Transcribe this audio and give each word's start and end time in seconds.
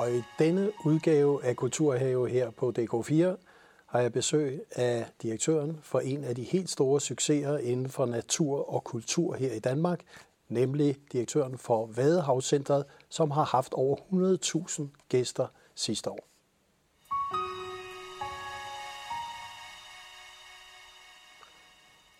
Og 0.00 0.12
i 0.12 0.22
denne 0.38 0.72
udgave 0.84 1.44
af 1.44 1.56
Kulturhave 1.56 2.28
her 2.28 2.50
på 2.50 2.72
DK4 2.78 3.36
har 3.86 4.00
jeg 4.00 4.12
besøg 4.12 4.62
af 4.70 5.06
direktøren 5.22 5.78
for 5.82 6.00
en 6.00 6.24
af 6.24 6.34
de 6.34 6.42
helt 6.42 6.70
store 6.70 7.00
succeser 7.00 7.58
inden 7.58 7.88
for 7.88 8.06
natur 8.06 8.74
og 8.74 8.84
kultur 8.84 9.34
her 9.34 9.52
i 9.52 9.58
Danmark, 9.58 10.00
nemlig 10.48 10.96
direktøren 11.12 11.58
for 11.58 11.86
Vadehavscentret, 11.86 12.84
som 13.08 13.30
har 13.30 13.44
haft 13.44 13.72
over 13.72 13.96
100.000 14.68 14.82
gæster 15.08 15.46
sidste 15.74 16.10
år. 16.10 16.20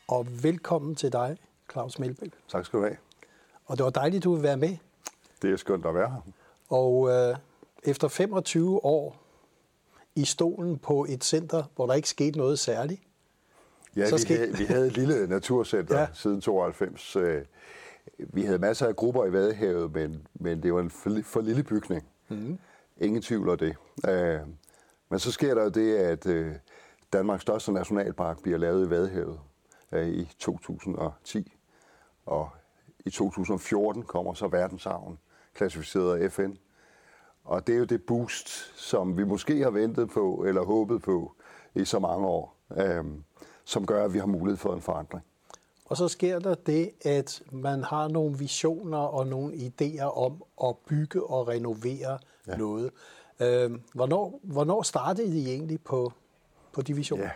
Og 0.08 0.26
velkommen 0.42 0.94
til 0.94 1.12
dig, 1.12 1.36
Claus 1.72 1.98
Melbæk. 1.98 2.30
Tak 2.48 2.66
skal 2.66 2.78
du 2.78 2.84
have. 2.84 2.96
Og 3.66 3.76
det 3.76 3.84
var 3.84 3.90
dejligt, 3.90 4.24
du 4.24 4.34
vil 4.34 4.42
være 4.42 4.56
med. 4.56 4.76
Det 5.42 5.52
er 5.52 5.56
skønt 5.56 5.86
at 5.86 5.94
være 5.94 6.10
her. 6.10 6.20
Og 6.68 7.08
øh, 7.10 7.36
efter 7.82 8.08
25 8.08 8.84
år 8.84 9.16
i 10.14 10.24
stolen 10.24 10.78
på 10.78 11.06
et 11.08 11.24
center, 11.24 11.64
hvor 11.76 11.86
der 11.86 11.94
ikke 11.94 12.08
skete 12.08 12.38
noget 12.38 12.58
særligt. 12.58 13.00
Ja, 13.96 14.08
så 14.08 14.16
vi, 14.16 14.20
skete... 14.20 14.38
havde, 14.38 14.56
vi 14.56 14.64
havde 14.64 14.86
et 14.86 14.96
lille 14.96 15.26
naturcenter 15.26 16.00
ja. 16.00 16.06
siden 16.14 16.40
92. 16.40 17.16
Øh, 17.16 17.42
vi 18.18 18.42
havde 18.42 18.58
masser 18.58 18.86
af 18.86 18.96
grupper 18.96 19.24
i 19.24 19.32
Vadehavet, 19.32 19.92
men, 19.92 20.26
men 20.34 20.62
det 20.62 20.74
var 20.74 20.80
en 20.80 20.90
for, 20.90 21.10
for 21.24 21.40
lille 21.40 21.62
bygning. 21.62 22.06
Mm. 22.28 22.58
Ingen 22.96 23.22
tvivl 23.22 23.48
om 23.48 23.58
det. 23.58 23.76
Øh, 24.08 24.40
men 25.08 25.18
så 25.18 25.32
sker 25.32 25.54
der 25.54 25.62
jo 25.62 25.68
det, 25.68 25.96
at 25.96 26.26
øh, 26.26 26.52
Danmarks 27.12 27.42
største 27.42 27.72
nationalpark 27.72 28.42
bliver 28.42 28.58
lavet 28.58 28.86
i 28.86 28.90
Vadehavet 28.90 29.40
i 29.92 30.28
2010. 30.38 31.52
Og 32.26 32.50
i 33.04 33.10
2014 33.10 34.02
kommer 34.02 34.34
så 34.34 34.48
verdensarven, 34.48 35.18
klassificeret 35.54 36.18
af 36.18 36.32
FN. 36.32 36.50
Og 37.50 37.66
det 37.66 37.74
er 37.74 37.78
jo 37.78 37.84
det 37.84 38.02
boost, 38.02 38.48
som 38.80 39.16
vi 39.16 39.24
måske 39.24 39.62
har 39.62 39.70
ventet 39.70 40.10
på 40.10 40.44
eller 40.48 40.64
håbet 40.64 41.02
på 41.02 41.32
i 41.74 41.84
så 41.84 41.98
mange 41.98 42.26
år, 42.26 42.56
øhm, 42.76 43.24
som 43.64 43.86
gør, 43.86 44.04
at 44.04 44.14
vi 44.14 44.18
har 44.18 44.26
mulighed 44.26 44.56
for 44.56 44.74
en 44.74 44.80
forandring. 44.80 45.24
Og 45.84 45.96
så 45.96 46.08
sker 46.08 46.38
der 46.38 46.54
det, 46.54 46.90
at 47.04 47.42
man 47.52 47.84
har 47.84 48.08
nogle 48.08 48.38
visioner 48.38 48.98
og 48.98 49.26
nogle 49.26 49.54
idéer 49.54 50.02
om 50.02 50.42
at 50.64 50.76
bygge 50.88 51.22
og 51.22 51.48
renovere 51.48 52.18
ja. 52.46 52.56
noget. 52.56 52.90
Øhm, 53.40 53.82
hvornår, 53.94 54.40
hvornår 54.42 54.82
startede 54.82 55.38
I 55.38 55.48
egentlig 55.48 55.80
på, 55.80 56.12
på 56.72 56.82
de 56.82 56.94
visioner? 56.94 57.24
Ja. 57.24 57.30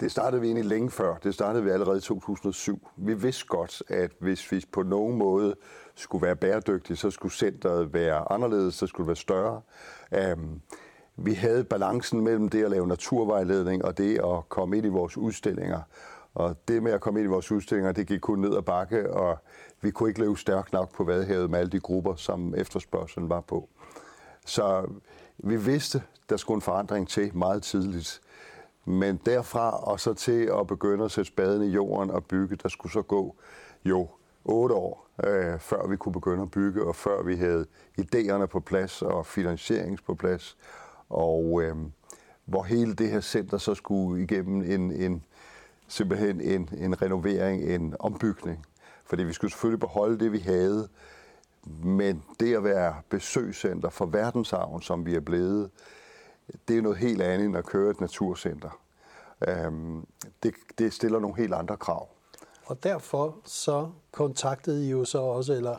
Det 0.00 0.10
startede 0.10 0.40
vi 0.40 0.46
egentlig 0.46 0.64
længe 0.64 0.90
før. 0.90 1.16
Det 1.16 1.34
startede 1.34 1.64
vi 1.64 1.70
allerede 1.70 1.98
i 1.98 2.00
2007. 2.00 2.88
Vi 2.96 3.14
vidste 3.14 3.46
godt, 3.46 3.82
at 3.88 4.10
hvis 4.18 4.52
vi 4.52 4.64
på 4.72 4.82
nogen 4.82 5.18
måde 5.18 5.54
skulle 5.94 6.26
være 6.26 6.36
bæredygtige, 6.36 6.96
så 6.96 7.10
skulle 7.10 7.32
centret 7.32 7.92
være 7.92 8.32
anderledes, 8.32 8.74
så 8.74 8.86
skulle 8.86 9.04
det 9.04 9.08
være 9.08 9.16
større. 9.16 9.60
Um, 10.32 10.60
vi 11.16 11.34
havde 11.34 11.64
balancen 11.64 12.20
mellem 12.20 12.48
det 12.48 12.64
at 12.64 12.70
lave 12.70 12.86
naturvejledning 12.86 13.84
og 13.84 13.98
det 13.98 14.18
at 14.18 14.48
komme 14.48 14.76
ind 14.76 14.86
i 14.86 14.88
vores 14.88 15.16
udstillinger. 15.16 15.80
Og 16.34 16.56
det 16.68 16.82
med 16.82 16.92
at 16.92 17.00
komme 17.00 17.20
ind 17.20 17.28
i 17.28 17.30
vores 17.30 17.52
udstillinger, 17.52 17.92
det 17.92 18.06
gik 18.06 18.20
kun 18.20 18.38
ned 18.38 18.56
ad 18.56 18.62
bakke, 18.62 19.12
og 19.12 19.38
vi 19.80 19.90
kunne 19.90 20.08
ikke 20.08 20.20
løbe 20.20 20.36
stærkt 20.36 20.72
nok 20.72 20.94
på 20.94 21.04
Vadehavet 21.04 21.50
med 21.50 21.58
alle 21.58 21.70
de 21.70 21.80
grupper, 21.80 22.14
som 22.14 22.54
efterspørgselen 22.54 23.28
var 23.28 23.40
på. 23.40 23.68
Så 24.46 24.90
vi 25.38 25.56
vidste, 25.56 26.02
der 26.28 26.36
skulle 26.36 26.56
en 26.56 26.62
forandring 26.62 27.08
til 27.08 27.36
meget 27.36 27.62
tidligt. 27.62 28.20
Men 28.88 29.20
derfra 29.26 29.70
og 29.70 30.00
så 30.00 30.14
til 30.14 30.50
at 30.60 30.66
begynde 30.66 31.04
at 31.04 31.10
sætte 31.10 31.28
spaden 31.28 31.62
i 31.62 31.66
jorden 31.66 32.10
og 32.10 32.24
bygge, 32.24 32.56
der 32.62 32.68
skulle 32.68 32.92
så 32.92 33.02
gå 33.02 33.34
jo 33.84 34.08
otte 34.44 34.74
år, 34.74 35.08
øh, 35.24 35.58
før 35.58 35.86
vi 35.86 35.96
kunne 35.96 36.12
begynde 36.12 36.42
at 36.42 36.50
bygge, 36.50 36.84
og 36.84 36.96
før 36.96 37.22
vi 37.22 37.36
havde 37.36 37.66
idéerne 38.00 38.46
på 38.46 38.60
plads 38.60 39.02
og 39.02 39.26
finansiering 39.26 39.98
på 40.06 40.14
plads. 40.14 40.56
Og 41.08 41.62
øh, 41.62 41.76
hvor 42.44 42.62
hele 42.62 42.94
det 42.94 43.10
her 43.10 43.20
center 43.20 43.58
så 43.58 43.74
skulle 43.74 44.22
igennem 44.22 44.62
en, 44.62 44.92
en 44.92 45.22
simpelthen 45.88 46.40
en, 46.40 46.68
en 46.78 47.02
renovering, 47.02 47.62
en 47.62 47.94
ombygning. 47.98 48.66
Fordi 49.04 49.22
vi 49.22 49.32
skulle 49.32 49.50
selvfølgelig 49.50 49.80
beholde 49.80 50.18
det, 50.18 50.32
vi 50.32 50.38
havde, 50.38 50.88
men 51.84 52.22
det 52.40 52.54
at 52.54 52.64
være 52.64 52.94
besøgscenter 53.08 53.90
for 53.90 54.06
verdensarven, 54.06 54.82
som 54.82 55.06
vi 55.06 55.14
er 55.14 55.20
blevet, 55.20 55.70
det 56.68 56.78
er 56.78 56.82
noget 56.82 56.98
helt 56.98 57.22
andet 57.22 57.46
end 57.46 57.56
at 57.56 57.66
køre 57.66 57.90
et 57.90 58.00
naturcenter. 58.00 58.80
Øhm, 59.48 60.06
det, 60.42 60.54
det 60.78 60.92
stiller 60.92 61.18
nogle 61.18 61.36
helt 61.36 61.54
andre 61.54 61.76
krav. 61.76 62.08
Og 62.66 62.82
derfor 62.82 63.36
så 63.44 63.90
kontaktede 64.12 64.86
I 64.86 64.90
jo 64.90 65.04
så 65.04 65.18
også, 65.18 65.52
eller 65.52 65.76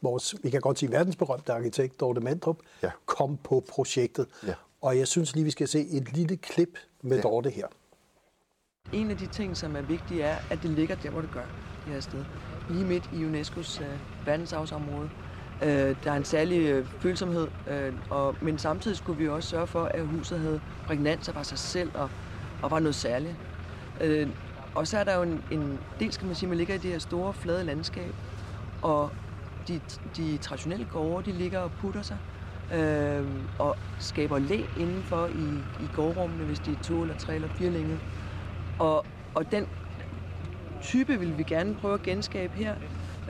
vores, 0.00 0.34
vi 0.42 0.50
kan 0.50 0.60
godt 0.60 0.78
sige 0.78 0.90
verdensberømte 0.92 1.52
arkitekt, 1.52 2.00
Dorte 2.00 2.20
Mandrup, 2.20 2.58
ja. 2.82 2.90
kom 3.06 3.36
på 3.36 3.64
projektet. 3.68 4.26
Ja. 4.46 4.54
Og 4.80 4.98
jeg 4.98 5.08
synes 5.08 5.34
lige, 5.34 5.44
vi 5.44 5.50
skal 5.50 5.68
se 5.68 5.86
et 5.86 6.12
lille 6.12 6.36
klip 6.36 6.78
med 7.02 7.16
ja. 7.16 7.22
Dorte 7.22 7.50
her. 7.50 7.66
En 8.92 9.10
af 9.10 9.16
de 9.16 9.26
ting, 9.26 9.56
som 9.56 9.76
er 9.76 9.82
vigtige, 9.82 10.22
er, 10.22 10.36
at 10.50 10.58
det 10.62 10.70
ligger 10.70 10.96
der, 10.96 11.10
hvor 11.10 11.20
det 11.20 11.30
gør, 11.32 11.44
det 11.84 11.92
her 11.92 12.00
sted. 12.00 12.24
Lige 12.70 12.84
midt 12.84 13.10
i 13.12 13.16
UNESCO's 13.16 13.82
øh, 13.82 14.26
verdensarvsområde. 14.26 15.10
Øh, 15.64 15.96
der 16.04 16.10
er 16.10 16.16
en 16.16 16.24
særlig 16.24 16.60
øh, 16.60 16.86
følsomhed, 17.02 17.48
øh, 17.66 17.92
og, 18.10 18.38
men 18.40 18.58
samtidig 18.58 18.96
skulle 18.96 19.18
vi 19.18 19.28
også 19.28 19.48
sørge 19.48 19.66
for, 19.66 19.90
at 19.94 20.06
huset 20.06 20.40
havde 20.40 20.60
prægnans 20.86 21.28
af 21.28 21.46
sig 21.46 21.58
selv 21.58 21.90
og, 21.94 22.10
og 22.62 22.70
var 22.70 22.78
noget 22.80 22.94
særligt. 22.94 23.36
Øh, 24.00 24.28
og 24.74 24.88
så 24.88 24.98
er 24.98 25.04
der 25.04 25.14
jo 25.16 25.22
en, 25.22 25.42
en 25.50 25.80
del, 26.00 26.12
skal 26.12 26.26
man 26.26 26.36
sige, 26.36 26.48
man 26.48 26.58
ligger 26.58 26.74
i 26.74 26.78
det 26.78 26.90
her 26.90 26.98
store, 26.98 27.34
flade 27.34 27.64
landskab, 27.64 28.14
og 28.80 29.14
de, 29.68 29.80
de 30.16 30.38
traditionelle 30.38 30.86
gårde, 30.86 31.30
de 31.30 31.36
ligger 31.38 31.58
og 31.58 31.72
putter 31.74 32.02
sig, 32.02 32.18
øh, 32.72 33.44
og 33.58 33.78
skaber 33.98 34.38
læ 34.38 34.66
indenfor 34.76 35.26
i, 35.28 35.66
i 35.78 35.88
gårdrummene, 35.88 36.44
hvis 36.44 36.60
de 36.60 36.72
er 36.72 36.76
to 36.76 37.02
eller 37.02 37.14
tre 37.14 37.34
eller 37.34 37.48
fire 37.48 37.70
længe. 37.70 38.00
Og, 38.78 39.06
og 39.34 39.52
den 39.52 39.66
type 40.80 41.18
vil 41.18 41.38
vi 41.38 41.44
gerne 41.44 41.74
prøve 41.76 41.94
at 41.94 42.02
genskabe 42.02 42.58
her, 42.58 42.74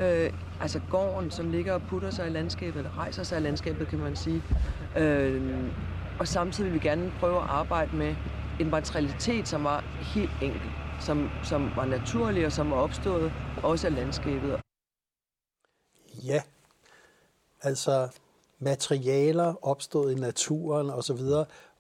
Øh, 0.01 0.33
altså 0.61 0.81
gården, 0.91 1.31
som 1.31 1.51
ligger 1.51 1.73
og 1.73 1.83
putter 1.83 2.11
sig 2.11 2.27
i 2.27 2.31
landskabet, 2.31 2.77
eller 2.77 2.99
rejser 2.99 3.23
sig 3.23 3.39
i 3.39 3.43
landskabet, 3.43 3.89
kan 3.89 3.99
man 3.99 4.17
sige. 4.17 4.43
Øh, 4.97 5.71
og 6.19 6.29
samtidig 6.29 6.73
vil 6.73 6.81
vi 6.83 6.89
gerne 6.89 7.13
prøve 7.21 7.37
at 7.37 7.49
arbejde 7.49 7.97
med 7.97 8.15
en 8.61 8.71
materialitet, 8.71 9.49
som 9.49 9.65
var 9.65 9.85
helt 10.15 10.31
enkel, 10.43 10.71
som, 11.01 11.31
som 11.45 11.71
var 11.77 11.85
naturlig 11.85 12.47
og 12.47 12.53
som 12.53 12.71
var 12.71 12.77
opstået 12.77 13.33
også 13.63 13.87
af 13.87 13.95
landskabet. 13.95 14.61
Ja, 16.25 16.43
altså 17.63 18.09
materialer 18.59 19.67
opstået 19.67 20.17
i 20.17 20.21
naturen 20.21 20.91
osv. 20.91 21.21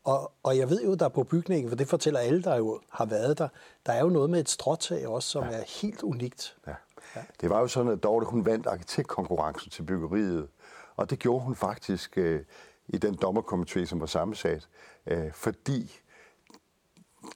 Og, 0.05 0.33
og 0.43 0.59
jeg 0.59 0.71
ved 0.71 0.85
jo, 0.85 0.95
der 0.95 1.09
på 1.09 1.25
bygningen, 1.25 1.69
for 1.69 1.77
det 1.77 1.89
fortæller 1.89 2.21
alle, 2.21 2.43
der 2.43 2.57
jo 2.57 2.81
har 2.91 3.05
været 3.05 3.39
der, 3.39 3.49
der 3.87 3.93
er 3.93 4.01
jo 4.01 4.09
noget 4.09 4.31
med 4.31 4.41
et 4.41 4.49
stråtag 4.49 5.09
også, 5.09 5.29
som 5.29 5.45
ja. 5.45 5.51
er 5.51 5.65
helt 5.83 6.03
unikt. 6.03 6.57
Ja. 6.67 6.73
Ja. 7.17 7.21
Det 7.41 7.51
var 7.51 7.61
jo 7.61 7.67
sådan, 7.67 7.93
at 7.93 8.03
Dorte 8.03 8.27
hun 8.27 8.47
vandt 8.47 8.67
arkitektkonkurrencen 8.67 9.71
til 9.71 9.83
byggeriet, 9.83 10.49
og 10.97 11.11
det 11.11 11.19
gjorde 11.19 11.45
hun 11.45 11.55
faktisk 11.55 12.19
øh, 12.19 12.41
i 12.89 12.99
den 12.99 13.19
dommerkomité, 13.25 13.85
som 13.85 14.01
var 14.01 14.07
sammensat, 14.07 14.69
øh, 15.07 15.33
fordi 15.33 16.01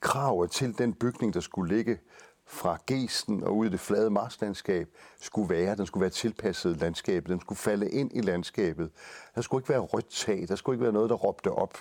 kravet 0.01 0.51
til 0.51 0.79
den 0.79 0.95
bygning, 0.95 1.35
der 1.35 1.41
skulle 1.41 1.77
ligge 1.77 1.99
fra 2.47 2.79
gesten 2.87 3.45
og 3.45 3.57
ud 3.57 3.67
i 3.67 3.69
det 3.69 3.81
flade 3.81 4.11
marslandskab, 4.11 4.89
skulle 5.21 5.49
være, 5.49 5.77
den 5.77 5.87
skulle 5.87 6.01
være 6.01 6.11
tilpasset 6.11 6.77
landskabet, 6.77 7.31
den 7.31 7.41
skulle 7.41 7.59
falde 7.59 7.91
ind 7.91 8.11
i 8.15 8.21
landskabet. 8.21 8.91
Der 9.35 9.41
skulle 9.41 9.61
ikke 9.63 9.69
være 9.69 9.79
rødt 9.79 10.09
tag, 10.09 10.49
der 10.49 10.57
skulle 10.57 10.77
ikke 10.77 10.83
være 10.83 10.93
noget, 10.93 11.11
der 11.11 11.17
råbte 11.17 11.53
op, 11.53 11.79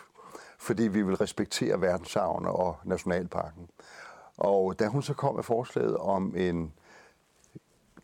fordi 0.60 0.84
vi 0.84 1.02
vil 1.02 1.16
respektere 1.16 1.82
verdensarven 1.82 2.46
og 2.46 2.78
nationalparken. 2.84 3.70
Og 4.38 4.80
da 4.80 4.88
hun 4.88 5.04
så 5.04 5.14
kom 5.14 5.36
med 5.36 5.44
forslaget 5.44 5.98
om 5.98 6.34
en 6.36 6.74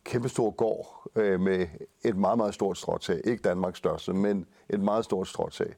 kæmpestor 0.03 0.51
gård 0.51 1.11
øh, 1.15 1.39
med 1.39 1.67
et 2.03 2.17
meget, 2.17 2.37
meget 2.37 2.53
stort 2.53 2.77
stråtag. 2.77 3.21
Ikke 3.23 3.41
Danmarks 3.41 3.77
største, 3.77 4.13
men 4.13 4.45
et 4.69 4.79
meget 4.79 5.05
stort 5.05 5.27
stråtag. 5.27 5.75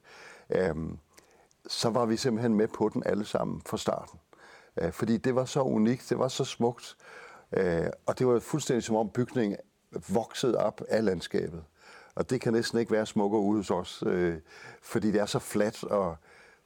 Øh, 0.50 0.74
så 1.66 1.90
var 1.90 2.06
vi 2.06 2.16
simpelthen 2.16 2.54
med 2.54 2.68
på 2.68 2.90
den 2.94 3.02
alle 3.06 3.24
sammen 3.24 3.62
fra 3.66 3.76
starten. 3.76 4.18
Øh, 4.80 4.92
fordi 4.92 5.16
det 5.16 5.34
var 5.34 5.44
så 5.44 5.62
unikt, 5.62 6.06
det 6.08 6.18
var 6.18 6.28
så 6.28 6.44
smukt, 6.44 6.96
øh, 7.52 7.86
og 8.06 8.18
det 8.18 8.26
var 8.26 8.38
fuldstændig 8.38 8.82
som 8.82 8.96
om 8.96 9.10
bygningen 9.10 9.56
voksede 10.08 10.58
op 10.58 10.80
af 10.88 11.04
landskabet. 11.04 11.64
Og 12.14 12.30
det 12.30 12.40
kan 12.40 12.52
næsten 12.52 12.78
ikke 12.78 12.92
være 12.92 13.06
smukkere 13.06 13.40
ude 13.40 13.58
hos 13.58 13.70
os, 13.70 14.02
øh, 14.06 14.36
fordi 14.82 15.12
det 15.12 15.20
er 15.20 15.26
så 15.26 15.38
fladt, 15.38 15.84
og 15.84 16.16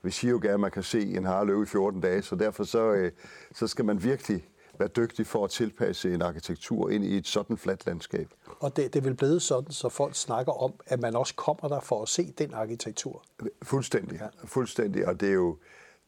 vi 0.02 0.10
siger 0.10 0.30
jo 0.30 0.38
gerne, 0.42 0.54
at 0.54 0.60
man 0.60 0.70
kan 0.70 0.82
se 0.82 1.02
en 1.16 1.24
harløve 1.24 1.62
i 1.62 1.66
14 1.66 2.00
dage, 2.00 2.22
så 2.22 2.36
derfor 2.36 2.64
så, 2.64 2.92
øh, 2.92 3.12
så 3.54 3.66
skal 3.66 3.84
man 3.84 4.02
virkelig 4.02 4.48
være 4.80 4.88
dygtig 4.88 5.26
for 5.26 5.44
at 5.44 5.50
tilpasse 5.50 6.14
en 6.14 6.22
arkitektur 6.22 6.90
ind 6.90 7.04
i 7.04 7.16
et 7.16 7.26
sådan 7.26 7.56
fladt 7.56 7.86
landskab. 7.86 8.28
Og 8.60 8.76
det, 8.76 8.94
det 8.94 9.04
vil 9.04 9.14
blive 9.14 9.40
sådan, 9.40 9.72
så 9.72 9.88
folk 9.88 10.14
snakker 10.14 10.52
om, 10.52 10.72
at 10.86 11.00
man 11.00 11.16
også 11.16 11.34
kommer 11.34 11.68
der 11.68 11.80
for 11.80 12.02
at 12.02 12.08
se 12.08 12.34
den 12.38 12.54
arkitektur. 12.54 13.24
Fuldstændig, 13.62 14.20
ja. 14.20 14.26
fuldstændig. 14.44 15.06
Og 15.06 15.20
det 15.20 15.28
er 15.28 15.32
jo, 15.32 15.56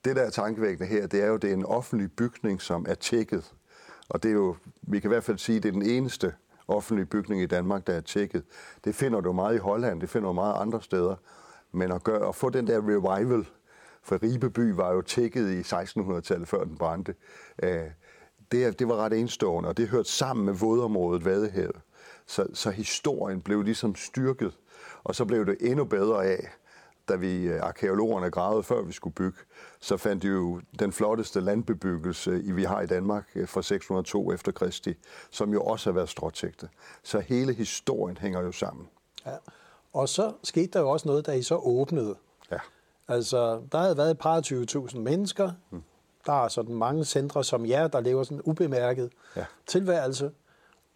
det 0.05 0.17
der 0.17 0.23
er 0.23 0.31
tankevækkende 0.31 0.89
her, 0.89 1.07
det 1.07 1.23
er 1.23 1.27
jo, 1.27 1.37
det 1.37 1.51
er 1.51 1.55
en 1.55 1.67
offentlig 1.67 2.13
bygning, 2.13 2.63
som 2.63 2.87
er 2.89 2.95
tjekket. 2.95 3.53
Og 4.09 4.23
det 4.23 4.29
er 4.29 4.33
jo, 4.33 4.57
vi 4.83 5.01
kan 5.01 5.09
i 5.09 5.13
hvert 5.13 5.25
fald 5.25 5.39
sige, 5.39 5.61
det 5.61 5.69
er 5.69 5.73
den 5.73 5.87
eneste 5.87 6.35
offentlige 6.69 7.07
bygning 7.07 7.43
i 7.43 7.47
Danmark, 7.47 7.87
der 7.87 7.93
er 7.93 8.01
tjekket. 8.01 8.45
Det 8.85 8.95
finder 8.95 9.21
du 9.21 9.33
meget 9.33 9.55
i 9.55 9.59
Holland, 9.59 10.01
det 10.01 10.11
finder 10.11 10.29
du 10.29 10.33
meget 10.33 10.55
andre 10.61 10.83
steder. 10.83 11.17
Men 11.73 11.93
at, 11.93 12.05
gøre, 12.05 12.29
at 12.29 12.35
få 12.35 12.51
den 12.51 12.67
der 12.67 12.79
revival, 12.79 13.47
for 14.03 14.23
Ribeby 14.23 14.73
var 14.73 14.93
jo 14.93 15.03
tækket 15.03 15.51
i 15.51 15.61
1600-tallet, 15.61 16.49
før 16.49 16.65
den 16.65 16.77
brændte, 16.77 17.15
øh, 17.63 17.81
det, 18.53 18.79
det 18.79 18.89
var 18.89 18.97
ret 18.97 19.13
enestående, 19.13 19.69
og 19.69 19.77
det 19.77 19.89
hørte 19.89 20.11
sammen 20.11 20.47
med 20.47 20.53
vådområdet 20.55 21.25
Vadehavet. 21.25 21.81
Så, 22.27 22.47
så 22.55 22.71
historien 22.71 23.41
blev 23.41 23.63
ligesom 23.63 23.95
styrket, 23.95 24.53
og 25.05 25.15
så 25.15 25.25
blev 25.25 25.47
det 25.47 25.57
endnu 25.61 25.85
bedre 25.85 26.27
af, 26.27 26.49
da 27.09 27.17
vi 27.17 27.45
øh, 27.45 27.63
arkeologerne 27.63 28.31
gravede, 28.31 28.63
før 28.63 28.83
vi 28.83 28.93
skulle 28.93 29.15
bygge, 29.15 29.39
så 29.81 29.97
fandt 29.97 30.23
de 30.23 30.29
jo 30.29 30.61
den 30.79 30.93
flotteste 30.93 31.41
landbebyggelse, 31.41 32.31
vi 32.31 32.65
har 32.65 32.81
i 32.81 32.87
Danmark 32.87 33.29
øh, 33.35 33.49
fra 33.49 33.63
602 33.63 34.33
efter 34.33 34.53
Kristi, 34.53 34.95
som 35.31 35.53
jo 35.53 35.63
også 35.63 35.91
har 35.91 35.95
været 35.95 36.09
stråtægte. 36.09 36.69
Så 37.03 37.21
hele 37.21 37.55
historien 37.55 38.17
hænger 38.17 38.41
jo 38.41 38.53
sammen. 38.53 38.89
Ja. 39.27 39.37
Og 39.93 40.09
så 40.09 40.33
skete 40.43 40.67
der 40.67 40.81
jo 40.81 40.91
også 40.91 41.09
noget, 41.09 41.27
da 41.27 41.33
I 41.33 41.43
så 41.43 41.57
åbnede. 41.57 42.17
Ja. 42.51 42.59
Altså, 43.09 43.63
der 43.73 43.79
havde 43.79 43.97
været 43.97 44.11
et 44.11 44.19
par 44.19 44.41
20.000 44.41 44.99
mennesker. 44.99 45.51
Mm. 45.71 45.83
Der 46.27 46.45
er 46.45 46.49
sådan 46.49 46.75
mange 46.75 47.05
centre 47.05 47.45
som 47.45 47.67
jer, 47.67 47.89
der 47.89 48.01
lever 48.01 48.23
sådan 48.23 48.39
en 48.39 48.43
ubemærket 48.45 49.11
ja. 49.37 49.45
tilværelse. 49.67 50.31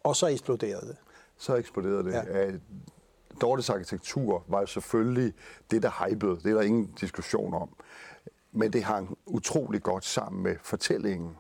Og 0.05 0.17
så 0.17 0.27
eksploderede 0.27 0.87
det. 0.87 0.97
Så 1.39 1.55
eksploderede 1.55 2.05
det. 2.05 2.13
Ja. 2.13 2.51
Dortes 3.41 3.71
arkitektur 3.71 4.45
var 4.49 4.61
jo 4.61 4.67
selvfølgelig 4.67 5.35
det, 5.71 5.83
der 5.83 6.09
hypede. 6.09 6.37
Det 6.37 6.51
er 6.51 6.55
der 6.55 6.63
ingen 6.63 6.95
diskussion 7.01 7.55
om. 7.55 7.69
Men 8.53 8.73
det 8.73 8.83
hang 8.83 9.19
utrolig 9.27 9.83
godt 9.83 10.05
sammen 10.05 10.43
med 10.43 10.57
fortællingen. 10.63 11.37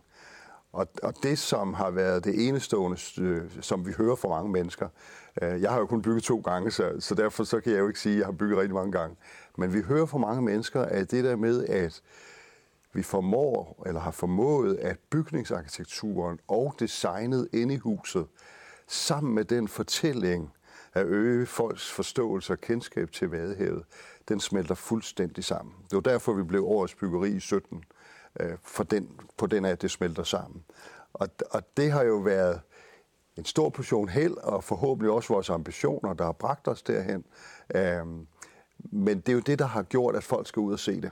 Og, 0.73 0.89
og 1.03 1.15
det, 1.23 1.39
som 1.39 1.75
har 1.75 1.91
været 1.91 2.25
det 2.25 2.49
enestående, 2.49 2.99
øh, 3.21 3.43
som 3.61 3.87
vi 3.87 3.93
hører 3.93 4.17
fra 4.17 4.29
mange 4.29 4.51
mennesker, 4.53 4.89
øh, 5.43 5.63
jeg 5.63 5.71
har 5.71 5.79
jo 5.79 5.87
kun 5.87 6.03
bygget 6.03 6.23
to 6.23 6.41
gange, 6.41 6.71
så, 6.71 6.93
så 7.01 7.15
derfor 7.15 7.45
så 7.45 7.61
kan 7.61 7.73
jeg 7.73 7.79
jo 7.79 7.89
ikke 7.89 8.01
sige, 8.01 8.13
at 8.13 8.19
jeg 8.19 8.27
har 8.27 8.33
bygget 8.33 8.59
rigtig 8.59 8.75
mange 8.75 8.93
gange. 8.93 9.17
Men 9.59 9.73
vi 9.73 9.81
hører 9.81 10.07
fra 10.07 10.19
mange 10.19 10.43
mennesker, 10.43 10.83
at 10.83 11.11
det 11.11 11.25
der 11.25 11.37
med, 11.37 11.65
at 11.65 12.03
vi 12.97 13.03
formår, 13.03 13.83
eller 13.87 14.01
har 14.01 14.11
formået, 14.11 14.77
at 14.77 14.99
bygningsarkitekturen 15.11 16.39
og 16.49 16.75
designet 16.79 17.49
inde 17.53 17.75
i 17.75 17.77
huset, 17.77 18.27
sammen 18.89 19.35
med 19.35 19.45
den 19.45 19.69
fortælling, 19.69 20.53
at 20.93 21.07
øge 21.07 21.47
folks 21.47 21.93
forståelse 21.93 22.53
og 22.53 22.61
kendskab 22.61 23.13
til 23.13 23.29
Vadehavet, 23.29 23.85
den 24.29 24.41
smelter 24.41 24.75
fuldstændig 24.75 25.45
sammen. 25.45 25.75
Det 25.91 25.95
var 25.97 26.01
derfor, 26.01 26.33
vi 26.33 26.43
blev 26.43 26.65
årets 26.65 26.95
byggeri 26.95 27.31
i 27.31 27.41
17, 27.41 27.85
øh, 28.41 28.53
for 28.63 28.85
den, 28.85 29.09
på 29.37 29.47
den 29.47 29.65
af, 29.65 29.71
at 29.71 29.83
det 29.83 29.91
smelter 29.91 30.23
sammen. 30.23 30.65
Og, 31.13 31.29
og 31.51 31.77
det 31.77 31.93
har 31.93 32.03
jo 32.03 32.17
været 32.17 32.61
en 33.37 33.45
stor 33.45 33.69
portion 33.69 34.09
held, 34.09 34.35
og 34.35 34.65
forhåbentlig 34.65 35.11
også 35.11 35.33
vores 35.33 35.51
ambitioner, 35.51 36.15
der 36.15 36.25
har 36.25 36.33
bragt 36.33 36.69
os 36.69 36.83
derhen. 36.83 37.25
Øhm, 37.75 38.27
men 38.79 39.21
det 39.21 39.29
er 39.29 39.33
jo 39.33 39.41
det, 39.41 39.59
der 39.59 39.67
har 39.67 39.83
gjort, 39.83 40.17
at 40.17 40.25
folk 40.25 40.47
skal 40.47 40.61
ud 40.61 40.73
og 40.73 40.79
se 40.79 41.01
det. 41.01 41.11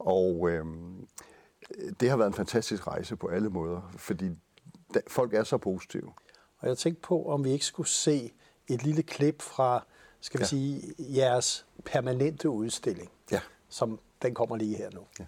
Og 0.00 0.50
øhm, 0.50 1.06
det 2.00 2.10
har 2.10 2.16
været 2.16 2.28
en 2.28 2.34
fantastisk 2.34 2.86
rejse 2.86 3.16
på 3.16 3.26
alle 3.26 3.50
måder, 3.50 3.92
fordi 3.96 4.30
folk 5.08 5.34
er 5.34 5.44
så 5.44 5.58
positive. 5.58 6.12
Og 6.58 6.68
jeg 6.68 6.78
tænkte 6.78 7.02
på, 7.02 7.24
om 7.24 7.44
vi 7.44 7.50
ikke 7.50 7.64
skulle 7.64 7.88
se 7.88 8.32
et 8.68 8.82
lille 8.82 9.02
klip 9.02 9.42
fra, 9.42 9.84
skal 10.20 10.40
vi 10.40 10.42
ja. 10.42 10.48
sige, 10.48 10.94
jeres 10.98 11.66
permanente 11.84 12.50
udstilling, 12.50 13.10
ja. 13.30 13.40
som 13.68 14.00
den 14.22 14.34
kommer 14.34 14.56
lige 14.56 14.76
her 14.76 14.90
nu. 14.90 15.00
Ja. 15.20 15.24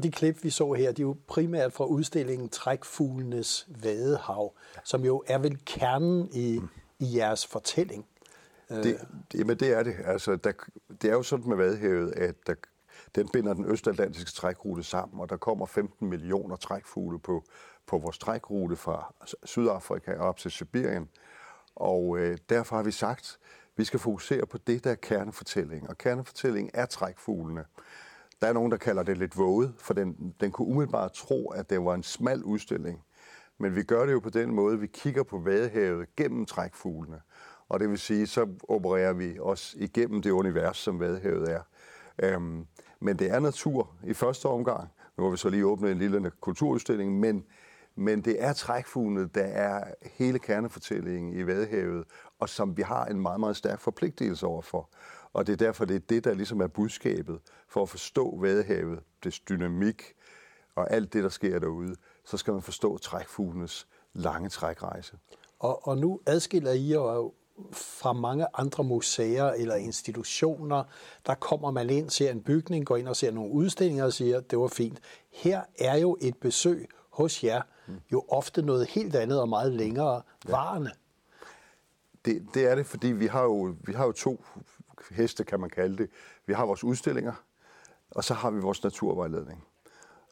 Og 0.00 0.04
de 0.04 0.10
klip, 0.10 0.44
vi 0.44 0.50
så 0.50 0.72
her, 0.72 0.92
de 0.92 1.02
er 1.02 1.06
jo 1.06 1.16
primært 1.26 1.72
fra 1.72 1.84
udstillingen 1.84 2.48
Trækfuglenes 2.48 3.68
Vadehav, 3.82 4.52
som 4.84 5.04
jo 5.04 5.22
er 5.26 5.38
vel 5.38 5.58
kernen 5.66 6.28
i, 6.32 6.60
i 6.98 7.16
jeres 7.16 7.46
fortælling. 7.46 8.06
Det, 8.68 9.00
jamen 9.34 9.56
det 9.56 9.72
er 9.72 9.82
det. 9.82 9.94
Altså, 10.04 10.36
der, 10.36 10.52
det 11.02 11.10
er 11.10 11.12
jo 11.12 11.22
sådan 11.22 11.48
med 11.48 11.56
Vadehavet, 11.56 12.12
at 12.12 12.34
der, 12.46 12.54
den 13.14 13.28
binder 13.28 13.54
den 13.54 13.64
østatlantiske 13.64 14.30
trækrute 14.30 14.82
sammen, 14.82 15.20
og 15.20 15.28
der 15.28 15.36
kommer 15.36 15.66
15 15.66 16.08
millioner 16.08 16.56
trækfugle 16.56 17.18
på, 17.18 17.44
på 17.86 17.98
vores 17.98 18.18
trækrute 18.18 18.76
fra 18.76 19.14
Sydafrika 19.44 20.14
op 20.14 20.36
til 20.36 20.50
Sibirien. 20.50 21.08
Og 21.76 22.18
øh, 22.18 22.38
derfor 22.48 22.76
har 22.76 22.82
vi 22.82 22.92
sagt, 22.92 23.38
at 23.42 23.78
vi 23.78 23.84
skal 23.84 24.00
fokusere 24.00 24.46
på 24.46 24.58
det, 24.58 24.84
der 24.84 24.90
er 24.90 24.94
kernefortælling. 24.94 25.88
Og 25.88 25.98
kernefortælling 25.98 26.70
er 26.74 26.86
trækfuglene. 26.86 27.64
Der 28.42 28.48
er 28.48 28.52
nogen, 28.52 28.72
der 28.72 28.78
kalder 28.78 29.02
det 29.02 29.18
lidt 29.18 29.38
våget, 29.38 29.74
for 29.78 29.94
den, 29.94 30.34
den 30.40 30.50
kunne 30.50 30.68
umiddelbart 30.68 31.12
tro, 31.12 31.50
at 31.50 31.70
det 31.70 31.84
var 31.84 31.94
en 31.94 32.02
smal 32.02 32.42
udstilling. 32.42 33.02
Men 33.58 33.76
vi 33.76 33.82
gør 33.82 34.06
det 34.06 34.12
jo 34.12 34.20
på 34.20 34.30
den 34.30 34.54
måde, 34.54 34.80
vi 34.80 34.86
kigger 34.86 35.22
på 35.22 35.38
vadehavet 35.38 36.16
gennem 36.16 36.46
trækfuglene. 36.46 37.20
Og 37.68 37.80
det 37.80 37.90
vil 37.90 37.98
sige, 37.98 38.26
så 38.26 38.48
opererer 38.68 39.12
vi 39.12 39.38
også 39.40 39.76
igennem 39.78 40.22
det 40.22 40.30
univers, 40.30 40.76
som 40.76 41.00
vadehavet 41.00 41.50
er. 41.52 41.60
Øhm, 42.22 42.66
men 43.00 43.18
det 43.18 43.30
er 43.30 43.40
natur 43.40 43.90
i 44.04 44.14
første 44.14 44.46
omgang. 44.46 44.88
Nu 45.16 45.24
har 45.24 45.30
vi 45.30 45.36
så 45.36 45.48
lige 45.48 45.66
åbnet 45.66 45.92
en 45.92 45.98
lille 45.98 46.30
kulturudstilling, 46.40 47.20
men, 47.20 47.44
men 47.94 48.20
det 48.20 48.44
er 48.44 48.52
trækfuglene, 48.52 49.28
der 49.34 49.44
er 49.44 49.94
hele 50.02 50.38
kernefortællingen 50.38 51.32
i 51.32 51.46
vadehavet, 51.46 52.04
og 52.38 52.48
som 52.48 52.76
vi 52.76 52.82
har 52.82 53.04
en 53.04 53.20
meget, 53.20 53.40
meget 53.40 53.56
stærk 53.56 53.80
forpligtelse 53.80 54.46
overfor. 54.46 54.88
Og 55.32 55.46
det 55.46 55.52
er 55.52 55.56
derfor, 55.56 55.84
det 55.84 55.96
er 55.96 56.00
det, 56.00 56.24
der 56.24 56.34
ligesom 56.34 56.60
er 56.60 56.66
budskabet. 56.66 57.38
For 57.68 57.82
at 57.82 57.88
forstå 57.88 58.38
Vadehavet, 58.40 59.00
dets 59.24 59.40
dynamik 59.40 60.14
og 60.74 60.92
alt 60.92 61.12
det, 61.12 61.22
der 61.22 61.28
sker 61.28 61.58
derude, 61.58 61.94
så 62.24 62.36
skal 62.36 62.52
man 62.52 62.62
forstå 62.62 62.98
trækfuglenes 62.98 63.86
lange 64.12 64.48
trækrejse. 64.48 65.18
Og, 65.58 65.88
og 65.88 65.98
nu 65.98 66.20
adskiller 66.26 66.72
I 66.72 66.92
jo 66.92 67.32
fra 67.72 68.12
mange 68.12 68.46
andre 68.54 68.84
museer 68.84 69.44
eller 69.44 69.74
institutioner, 69.74 70.84
der 71.26 71.34
kommer 71.34 71.70
man 71.70 71.90
ind, 71.90 72.10
ser 72.10 72.30
en 72.30 72.42
bygning, 72.42 72.86
går 72.86 72.96
ind 72.96 73.08
og 73.08 73.16
ser 73.16 73.30
nogle 73.30 73.52
udstillinger 73.52 74.04
og 74.04 74.12
siger, 74.12 74.40
det 74.40 74.58
var 74.58 74.66
fint. 74.68 74.98
Her 75.30 75.62
er 75.78 75.98
jo 75.98 76.16
et 76.20 76.36
besøg 76.36 76.88
hos 77.10 77.44
jer 77.44 77.62
jo 78.12 78.24
ofte 78.28 78.62
noget 78.62 78.86
helt 78.86 79.16
andet 79.16 79.40
og 79.40 79.48
meget 79.48 79.72
længere 79.72 80.22
varende. 80.46 80.90
Det, 82.24 82.46
det 82.54 82.70
er 82.70 82.74
det, 82.74 82.86
fordi 82.86 83.06
vi 83.06 83.26
har 83.26 83.42
jo, 83.42 83.74
vi 83.80 83.92
har 83.92 84.06
jo 84.06 84.12
to 84.12 84.44
heste, 85.10 85.44
kan 85.44 85.60
man 85.60 85.70
kalde 85.70 85.96
det. 85.96 86.10
Vi 86.46 86.52
har 86.52 86.66
vores 86.66 86.84
udstillinger, 86.84 87.32
og 88.10 88.24
så 88.24 88.34
har 88.34 88.50
vi 88.50 88.60
vores 88.60 88.82
naturvejledning. 88.82 89.64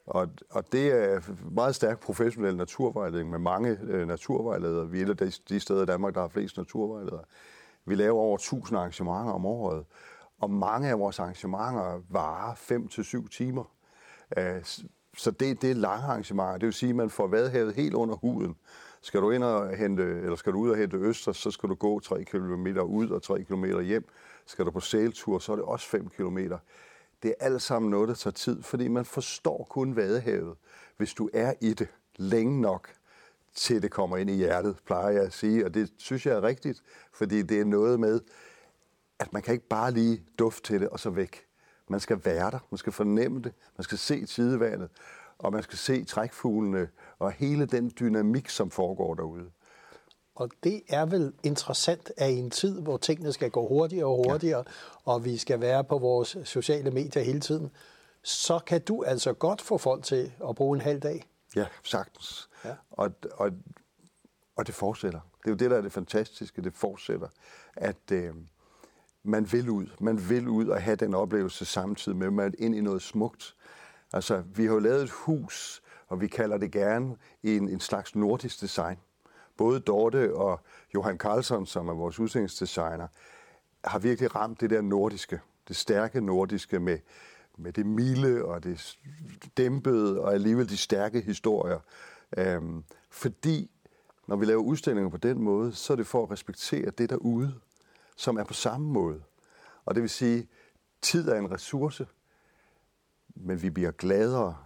Og, 0.06 0.28
og 0.50 0.72
det 0.72 0.92
er 0.92 1.20
meget 1.50 1.74
stærk 1.74 2.00
professionel 2.00 2.56
naturvejledning 2.56 3.30
med 3.30 3.38
mange 3.38 3.78
øh, 3.82 4.06
naturvejledere. 4.06 4.90
Vi 4.90 5.00
er 5.00 5.06
et 5.06 5.10
af 5.10 5.16
de, 5.16 5.32
de 5.48 5.60
steder 5.60 5.82
i 5.82 5.86
Danmark, 5.86 6.14
der 6.14 6.20
har 6.20 6.28
flest 6.28 6.56
naturvejledere. 6.56 7.24
Vi 7.84 7.94
laver 7.94 8.18
over 8.18 8.36
1000 8.36 8.78
arrangementer 8.78 9.32
om 9.32 9.46
året, 9.46 9.84
og 10.40 10.50
mange 10.50 10.88
af 10.88 10.98
vores 10.98 11.18
arrangementer 11.18 12.00
varer 12.08 12.54
5-7 13.24 13.28
timer. 13.28 13.64
Øh, 14.36 14.64
så 15.16 15.30
det, 15.30 15.62
det 15.62 15.70
er 15.70 15.74
lange 15.74 16.04
arrangementer. 16.04 16.52
Det 16.52 16.66
vil 16.66 16.72
sige, 16.72 16.90
at 16.90 16.96
man 16.96 17.10
får 17.10 17.26
vadhavet 17.26 17.74
helt 17.74 17.94
under 17.94 18.16
huden. 18.16 18.56
Skal 19.00 19.20
du 19.20 19.30
ind 19.30 19.44
og 19.44 19.76
hente, 19.76 20.02
eller 20.02 20.36
skal 20.36 20.52
du 20.52 20.58
ud 20.58 20.70
og 20.70 20.76
hente 20.76 20.96
øster, 20.96 21.32
så 21.32 21.50
skal 21.50 21.68
du 21.68 21.74
gå 21.74 22.00
3 22.00 22.24
km 22.24 22.66
ud 22.78 23.10
og 23.10 23.22
3 23.22 23.42
km 23.42 23.64
hjem. 23.80 24.08
Skal 24.46 24.64
du 24.64 24.70
på 24.70 24.80
sæltur, 24.80 25.38
så 25.38 25.52
er 25.52 25.56
det 25.56 25.64
også 25.64 25.88
5 25.88 26.08
km. 26.08 26.38
Det 27.22 27.30
er 27.30 27.34
alt 27.40 27.62
sammen 27.62 27.90
noget, 27.90 28.08
der 28.08 28.14
tager 28.14 28.34
tid, 28.34 28.62
fordi 28.62 28.88
man 28.88 29.04
forstår 29.04 29.66
kun 29.70 29.96
vadehavet, 29.96 30.56
hvis 30.96 31.14
du 31.14 31.30
er 31.32 31.52
i 31.60 31.74
det 31.74 31.88
længe 32.16 32.60
nok, 32.60 32.90
til 33.54 33.82
det 33.82 33.90
kommer 33.90 34.16
ind 34.16 34.30
i 34.30 34.34
hjertet, 34.34 34.76
plejer 34.86 35.08
jeg 35.08 35.22
at 35.22 35.32
sige. 35.32 35.64
Og 35.64 35.74
det 35.74 35.92
synes 35.96 36.26
jeg 36.26 36.34
er 36.34 36.42
rigtigt, 36.42 36.82
fordi 37.12 37.42
det 37.42 37.60
er 37.60 37.64
noget 37.64 38.00
med, 38.00 38.20
at 39.18 39.32
man 39.32 39.42
kan 39.42 39.54
ikke 39.54 39.68
bare 39.68 39.90
lige 39.90 40.24
dufte 40.38 40.62
til 40.62 40.80
det 40.80 40.88
og 40.88 41.00
så 41.00 41.10
væk. 41.10 41.44
Man 41.88 42.00
skal 42.00 42.20
være 42.24 42.50
der, 42.50 42.58
man 42.70 42.78
skal 42.78 42.92
fornemme 42.92 43.40
det, 43.40 43.52
man 43.76 43.84
skal 43.84 43.98
se 43.98 44.26
tidevandet, 44.26 44.88
og 45.38 45.52
man 45.52 45.62
skal 45.62 45.78
se 45.78 46.04
trækfuglene 46.04 46.88
og 47.18 47.32
hele 47.32 47.66
den 47.66 47.92
dynamik, 48.00 48.48
som 48.48 48.70
foregår 48.70 49.14
derude. 49.14 49.50
Og 50.34 50.50
det 50.64 50.82
er 50.88 51.06
vel 51.06 51.32
interessant, 51.42 52.12
at 52.16 52.30
i 52.30 52.38
en 52.38 52.50
tid, 52.50 52.80
hvor 52.80 52.96
tingene 52.96 53.32
skal 53.32 53.50
gå 53.50 53.68
hurtigere 53.68 54.06
og 54.06 54.16
hurtigere, 54.16 54.64
ja. 54.66 55.12
og 55.12 55.24
vi 55.24 55.36
skal 55.36 55.60
være 55.60 55.84
på 55.84 55.98
vores 55.98 56.36
sociale 56.44 56.90
medier 56.90 57.22
hele 57.22 57.40
tiden, 57.40 57.70
så 58.22 58.58
kan 58.58 58.80
du 58.80 59.02
altså 59.02 59.32
godt 59.32 59.60
få 59.60 59.78
folk 59.78 60.04
til 60.04 60.32
at 60.48 60.54
bruge 60.54 60.76
en 60.76 60.80
halv 60.80 61.00
dag. 61.00 61.28
Ja, 61.56 61.66
sagtens. 61.82 62.48
Ja. 62.64 62.74
Og, 62.90 63.10
og, 63.32 63.50
Og 64.56 64.66
det 64.66 64.74
fortsætter. 64.74 65.20
Det 65.38 65.46
er 65.46 65.50
jo 65.50 65.56
det, 65.56 65.70
der 65.70 65.76
er 65.76 65.80
det 65.80 65.92
fantastiske. 65.92 66.62
Det 66.62 66.74
fortsætter, 66.74 67.28
at 67.76 68.12
øh, 68.12 68.34
man 69.22 69.52
vil 69.52 69.70
ud. 69.70 69.86
Man 70.00 70.28
vil 70.28 70.48
ud 70.48 70.68
og 70.68 70.82
have 70.82 70.96
den 70.96 71.14
oplevelse 71.14 71.64
samtidig 71.64 72.18
med, 72.18 72.26
at 72.26 72.32
man 72.32 72.46
er 72.46 72.64
ind 72.64 72.74
i 72.74 72.80
noget 72.80 73.02
smukt. 73.02 73.54
Altså, 74.12 74.42
vi 74.54 74.66
har 74.66 74.72
jo 74.72 74.78
lavet 74.78 75.02
et 75.02 75.10
hus, 75.10 75.82
og 76.08 76.20
vi 76.20 76.26
kalder 76.26 76.58
det 76.58 76.72
gerne 76.72 77.16
en, 77.42 77.68
en 77.68 77.80
slags 77.80 78.16
nordisk 78.16 78.60
design. 78.60 78.96
Både 79.56 79.80
Dorte 79.80 80.34
og 80.34 80.60
Johan 80.94 81.18
Karlsson, 81.18 81.66
som 81.66 81.88
er 81.88 81.94
vores 81.94 82.18
udstillingsdesigner, 82.18 83.06
har 83.84 83.98
virkelig 83.98 84.34
ramt 84.34 84.60
det 84.60 84.70
der 84.70 84.80
nordiske, 84.80 85.40
det 85.68 85.76
stærke 85.76 86.20
nordiske 86.20 86.80
med, 86.80 86.98
med 87.56 87.72
det 87.72 87.86
milde 87.86 88.44
og 88.44 88.64
det 88.64 88.98
dæmpede 89.56 90.20
og 90.20 90.34
alligevel 90.34 90.68
de 90.68 90.76
stærke 90.76 91.20
historier. 91.20 91.78
Øhm, 92.36 92.84
fordi 93.10 93.70
når 94.26 94.36
vi 94.36 94.44
laver 94.44 94.62
udstillinger 94.62 95.10
på 95.10 95.16
den 95.16 95.42
måde, 95.42 95.72
så 95.72 95.92
er 95.92 95.96
det 95.96 96.06
for 96.06 96.22
at 96.22 96.30
respektere 96.30 96.90
det 96.90 97.10
derude, 97.10 97.54
som 98.16 98.36
er 98.36 98.44
på 98.44 98.54
samme 98.54 98.86
måde. 98.86 99.22
Og 99.84 99.94
det 99.94 100.02
vil 100.02 100.10
sige, 100.10 100.48
tid 101.02 101.28
er 101.28 101.38
en 101.38 101.50
ressource, 101.50 102.06
men 103.34 103.62
vi 103.62 103.70
bliver 103.70 103.90
gladere, 103.90 104.56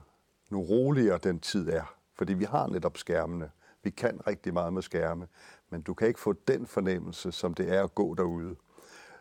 nu 0.52 0.62
roligere 0.62 1.18
den 1.18 1.40
tid 1.40 1.68
er. 1.68 1.94
Fordi 2.14 2.32
vi 2.32 2.44
har 2.44 2.66
netop 2.66 2.98
skærmene. 2.98 3.50
Vi 3.82 3.90
kan 3.90 4.26
rigtig 4.26 4.52
meget 4.52 4.72
med 4.72 4.82
skærme, 4.82 5.28
men 5.70 5.82
du 5.82 5.94
kan 5.94 6.08
ikke 6.08 6.20
få 6.20 6.32
den 6.48 6.66
fornemmelse, 6.66 7.32
som 7.32 7.54
det 7.54 7.72
er 7.72 7.84
at 7.84 7.94
gå 7.94 8.14
derude. 8.14 8.56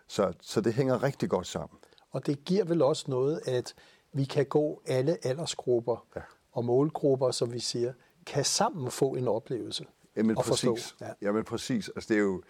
Så, 0.08 0.34
så 0.42 0.62
det 0.62 0.74
hænger 0.74 1.04
rigtig 1.04 1.30
godt 1.30 1.48
sammen. 1.48 1.80
Og 2.12 2.26
det 2.26 2.46
giver 2.46 2.66
vel 2.66 2.82
også 2.82 3.06
noget, 3.08 3.42
at 3.46 3.74
vi 4.14 4.24
kan 4.24 4.46
gå 4.46 4.82
alle 4.86 5.18
aldersgrupper 5.26 6.06
ja. 6.16 6.22
og 6.52 6.66
målgrupper, 6.66 7.32
som 7.32 7.54
vi 7.54 7.60
siger, 7.60 7.94
kan 8.26 8.46
sammen 8.46 8.92
få 8.92 9.10
en 9.10 9.28
oplevelse. 9.28 9.86
Jamen 10.16 10.38
og 10.38 10.44
præcis. 10.44 10.62
Forstå. 10.62 11.06
Ja. 11.06 11.12
Jamen 11.22 11.44
præcis. 11.44 11.90
Altså, 11.96 12.14
det 12.14 12.18
er 12.18 12.22
jo, 12.22 12.42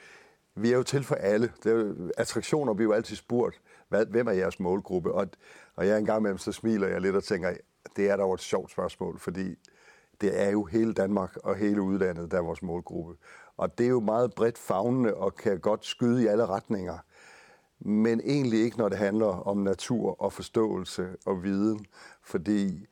vi 0.56 0.72
er 0.72 0.78
jo 0.78 0.84
til 0.84 1.04
for 1.04 1.16
alle. 1.16 1.52
Det 1.64 1.72
er 1.72 1.76
jo, 1.76 2.12
attraktioner 2.18 2.74
bliver 2.74 2.90
jo 2.90 2.94
altid 2.96 3.16
spurgt, 3.16 3.62
hvad, 3.90 4.06
hvem 4.06 4.28
er 4.28 4.32
jeres 4.32 4.60
målgruppe? 4.60 5.14
Og, 5.14 5.28
og 5.76 5.88
jeg 5.88 6.00
engang 6.00 6.20
imellem, 6.20 6.38
så 6.38 6.52
smiler 6.52 6.88
jeg 6.88 7.02
lidt 7.02 7.16
og 7.16 7.24
tænker, 7.24 7.54
det 7.96 8.10
er 8.10 8.16
da 8.16 8.24
et 8.24 8.42
sjovt 8.42 8.72
spørgsmål, 8.72 9.20
fordi 9.20 9.56
det 10.22 10.42
er 10.42 10.50
jo 10.50 10.64
hele 10.64 10.94
Danmark 10.94 11.38
og 11.38 11.56
hele 11.56 11.82
udlandet, 11.82 12.32
der 12.32 12.38
er 12.38 12.42
vores 12.42 12.62
målgruppe. 12.62 13.16
Og 13.58 13.78
det 13.78 13.86
er 13.86 13.90
jo 13.90 14.00
meget 14.00 14.34
bredt 14.34 14.58
fagnende 14.58 15.14
og 15.14 15.36
kan 15.36 15.60
godt 15.60 15.86
skyde 15.86 16.24
i 16.24 16.28
alle 16.28 16.46
retninger. 16.46 16.98
Men 17.80 18.22
egentlig 18.24 18.60
ikke, 18.60 18.78
når 18.78 18.90
det 18.90 18.98
handler 18.98 19.48
om 19.48 19.58
natur 19.58 20.22
og 20.22 20.34
forståelse 20.34 21.16
og 21.26 21.44
viden. 21.44 21.86
Fordi 22.24 22.88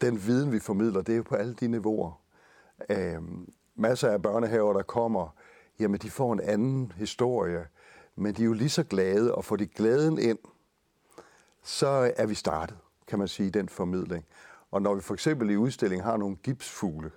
den 0.00 0.26
viden, 0.26 0.52
vi 0.52 0.58
formidler, 0.58 1.02
det 1.02 1.12
er 1.12 1.16
jo 1.16 1.22
på 1.22 1.34
alle 1.34 1.54
de 1.54 1.68
niveauer. 1.68 2.20
Øhm, 2.90 3.52
masser 3.74 4.10
af 4.10 4.22
børnehaver, 4.22 4.72
der 4.72 4.82
kommer, 4.82 5.28
jamen 5.78 6.00
de 6.00 6.10
får 6.10 6.32
en 6.32 6.40
anden 6.40 6.92
historie, 6.96 7.66
men 8.16 8.34
de 8.34 8.42
er 8.42 8.46
jo 8.46 8.52
lige 8.52 8.68
så 8.68 8.84
glade, 8.84 9.34
og 9.34 9.44
får 9.44 9.56
de 9.56 9.66
glæden 9.66 10.18
ind, 10.18 10.38
så 11.62 12.12
er 12.16 12.26
vi 12.26 12.34
startet, 12.34 12.76
kan 13.06 13.18
man 13.18 13.28
sige, 13.28 13.50
den 13.50 13.68
formidling. 13.68 14.24
Og 14.70 14.82
når 14.82 14.94
vi 14.94 15.00
for 15.00 15.14
eksempel 15.14 15.50
i 15.50 15.56
udstillingen 15.56 16.04
har 16.04 16.16
nogle 16.16 16.36
gipsfugle, 16.36 17.10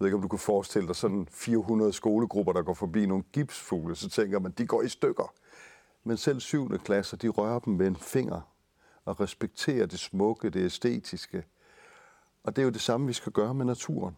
jeg 0.00 0.04
ved 0.04 0.08
ikke, 0.08 0.16
om 0.16 0.22
du 0.22 0.28
kunne 0.28 0.38
forestille 0.38 0.88
dig 0.88 0.96
sådan 0.96 1.28
400 1.30 1.92
skolegrupper, 1.92 2.52
der 2.52 2.62
går 2.62 2.74
forbi 2.74 3.06
nogle 3.06 3.24
gipsfugle, 3.32 3.96
så 3.96 4.08
tænker 4.08 4.38
man, 4.38 4.52
de 4.52 4.66
går 4.66 4.82
i 4.82 4.88
stykker. 4.88 5.34
Men 6.04 6.16
selv 6.16 6.40
syvende 6.40 6.78
klasser, 6.78 7.16
de 7.16 7.28
rører 7.28 7.58
dem 7.58 7.74
med 7.74 7.86
en 7.86 7.96
finger 7.96 8.40
og 9.04 9.20
respekterer 9.20 9.86
det 9.86 9.98
smukke, 9.98 10.50
det 10.50 10.64
æstetiske. 10.64 11.44
Og 12.44 12.56
det 12.56 12.62
er 12.62 12.64
jo 12.64 12.70
det 12.70 12.80
samme, 12.80 13.06
vi 13.06 13.12
skal 13.12 13.32
gøre 13.32 13.54
med 13.54 13.64
naturen. 13.64 14.16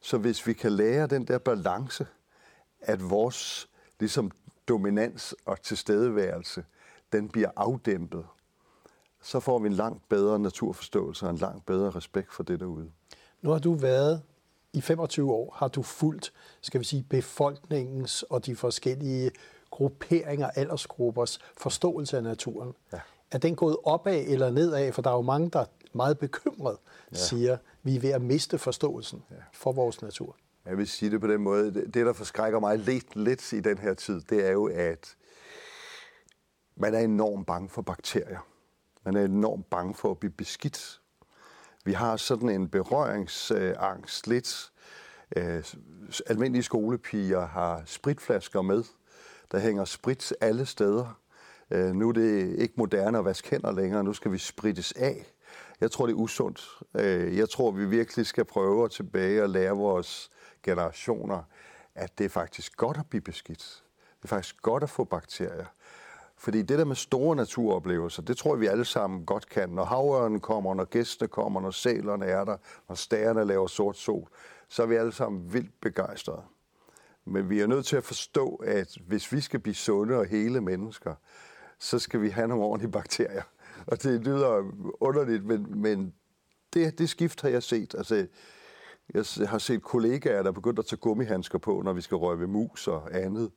Så 0.00 0.18
hvis 0.18 0.46
vi 0.46 0.52
kan 0.52 0.72
lære 0.72 1.06
den 1.06 1.24
der 1.24 1.38
balance, 1.38 2.06
at 2.80 3.10
vores 3.10 3.70
ligesom 4.00 4.30
dominans 4.68 5.34
og 5.44 5.62
tilstedeværelse, 5.62 6.64
den 7.12 7.28
bliver 7.28 7.50
afdæmpet, 7.56 8.26
så 9.26 9.40
får 9.40 9.58
vi 9.58 9.66
en 9.66 9.72
langt 9.72 10.08
bedre 10.08 10.38
naturforståelse 10.38 11.26
og 11.26 11.30
en 11.30 11.36
langt 11.36 11.66
bedre 11.66 11.90
respekt 11.90 12.34
for 12.34 12.42
det 12.42 12.60
derude. 12.60 12.90
Nu 13.42 13.50
har 13.50 13.58
du 13.58 13.72
været 13.72 14.22
i 14.72 14.80
25 14.80 15.32
år, 15.32 15.54
har 15.56 15.68
du 15.68 15.82
fulgt, 15.82 16.32
skal 16.60 16.80
vi 16.80 16.84
sige, 16.84 17.06
befolkningens 17.10 18.22
og 18.22 18.46
de 18.46 18.56
forskellige 18.56 19.30
grupperinger, 19.70 20.50
aldersgruppers 20.50 21.38
forståelse 21.56 22.16
af 22.16 22.22
naturen. 22.22 22.72
Ja. 22.92 23.00
Er 23.30 23.38
den 23.38 23.56
gået 23.56 23.76
opad 23.84 24.24
eller 24.26 24.50
nedad? 24.50 24.92
For 24.92 25.02
der 25.02 25.10
er 25.10 25.14
jo 25.14 25.22
mange, 25.22 25.50
der 25.50 25.60
er 25.60 25.66
meget 25.92 26.18
bekymret, 26.18 26.76
ja. 27.12 27.16
siger, 27.16 27.56
vi 27.82 27.96
er 27.96 28.00
ved 28.00 28.10
at 28.10 28.22
miste 28.22 28.58
forståelsen 28.58 29.22
ja. 29.30 29.36
for 29.52 29.72
vores 29.72 30.02
natur. 30.02 30.36
Jeg 30.66 30.78
vil 30.78 30.88
sige 30.88 31.10
det 31.10 31.20
på 31.20 31.26
den 31.26 31.40
måde. 31.40 31.72
Det, 31.74 31.94
der 31.94 32.12
forskrækker 32.12 32.60
mig 32.60 32.78
lidt, 32.78 33.16
lidt 33.16 33.52
i 33.52 33.60
den 33.60 33.78
her 33.78 33.94
tid, 33.94 34.20
det 34.20 34.46
er 34.46 34.52
jo, 34.52 34.66
at 34.74 35.16
man 36.76 36.94
er 36.94 36.98
enormt 36.98 37.46
bange 37.46 37.68
for 37.68 37.82
bakterier. 37.82 38.55
Man 39.06 39.16
er 39.16 39.24
enormt 39.24 39.70
bange 39.70 39.94
for 39.94 40.10
at 40.10 40.18
blive 40.18 40.32
beskidt. 40.32 41.00
Vi 41.84 41.92
har 41.92 42.16
sådan 42.16 42.48
en 42.48 42.68
berøringsangst 42.68 44.26
lidt. 44.26 44.72
Øh, 45.36 45.64
almindelige 46.26 46.62
skolepiger 46.62 47.46
har 47.46 47.82
spritflasker 47.84 48.62
med. 48.62 48.84
Der 49.52 49.58
hænger 49.58 49.84
sprit 49.84 50.32
alle 50.40 50.66
steder. 50.66 51.20
Øh, 51.70 51.94
nu 51.94 52.08
er 52.08 52.12
det 52.12 52.58
ikke 52.58 52.74
moderne 52.76 53.18
at 53.18 53.24
vaske 53.24 53.50
hænder 53.50 53.72
længere. 53.72 54.04
Nu 54.04 54.12
skal 54.12 54.32
vi 54.32 54.38
sprittes 54.38 54.92
af. 54.92 55.26
Jeg 55.80 55.90
tror, 55.90 56.06
det 56.06 56.12
er 56.12 56.16
usundt. 56.16 56.68
Øh, 56.94 57.36
jeg 57.36 57.48
tror, 57.48 57.70
vi 57.70 57.86
virkelig 57.86 58.26
skal 58.26 58.44
prøve 58.44 58.84
at 58.84 58.90
tilbage 58.90 59.42
og 59.42 59.50
lære 59.50 59.76
vores 59.76 60.30
generationer, 60.62 61.42
at 61.94 62.18
det 62.18 62.24
er 62.24 62.28
faktisk 62.28 62.76
godt 62.76 62.96
at 62.96 63.06
blive 63.06 63.22
beskidt. 63.22 63.84
Det 64.16 64.24
er 64.24 64.28
faktisk 64.28 64.62
godt 64.62 64.82
at 64.82 64.90
få 64.90 65.04
bakterier. 65.04 65.66
Fordi 66.38 66.62
det 66.62 66.78
der 66.78 66.84
med 66.84 66.96
store 66.96 67.36
naturoplevelser, 67.36 68.22
det 68.22 68.36
tror 68.36 68.54
jeg, 68.54 68.60
vi 68.60 68.66
alle 68.66 68.84
sammen 68.84 69.26
godt 69.26 69.48
kan. 69.48 69.68
Når 69.68 69.84
havørnen 69.84 70.40
kommer, 70.40 70.74
når 70.74 70.84
gæstene 70.84 71.28
kommer, 71.28 71.60
når 71.60 71.70
sælerne 71.70 72.26
er 72.26 72.44
der, 72.44 72.56
når 72.88 72.94
stærne 72.94 73.44
laver 73.44 73.66
sort 73.66 73.96
sol, 73.96 74.28
så 74.68 74.82
er 74.82 74.86
vi 74.86 74.94
alle 74.94 75.12
sammen 75.12 75.52
vildt 75.52 75.80
begejstrede. 75.80 76.42
Men 77.24 77.50
vi 77.50 77.60
er 77.60 77.66
nødt 77.66 77.86
til 77.86 77.96
at 77.96 78.04
forstå, 78.04 78.54
at 78.54 78.98
hvis 79.06 79.32
vi 79.32 79.40
skal 79.40 79.60
blive 79.60 79.74
sunde 79.74 80.16
og 80.16 80.26
hele 80.26 80.60
mennesker, 80.60 81.14
så 81.78 81.98
skal 81.98 82.22
vi 82.22 82.28
have 82.28 82.48
nogle 82.48 82.64
ordentlige 82.64 82.92
bakterier. 82.92 83.42
Og 83.86 84.02
det 84.02 84.24
lyder 84.24 84.72
underligt, 85.00 85.44
men, 85.44 85.80
men 85.80 86.14
det, 86.74 86.98
det 86.98 87.08
skift 87.08 87.42
har 87.42 87.48
jeg 87.48 87.62
set. 87.62 87.94
Altså, 87.94 88.26
jeg 89.14 89.48
har 89.48 89.58
set 89.58 89.82
kollegaer, 89.82 90.42
der 90.42 90.52
begynder 90.52 90.52
begyndt 90.52 90.78
at 90.78 90.86
tage 90.86 90.98
gummihandsker 90.98 91.58
på, 91.58 91.82
når 91.84 91.92
vi 91.92 92.00
skal 92.00 92.16
røre 92.16 92.38
ved 92.38 92.46
mus 92.46 92.88
og 92.88 93.08
andet. 93.12 93.50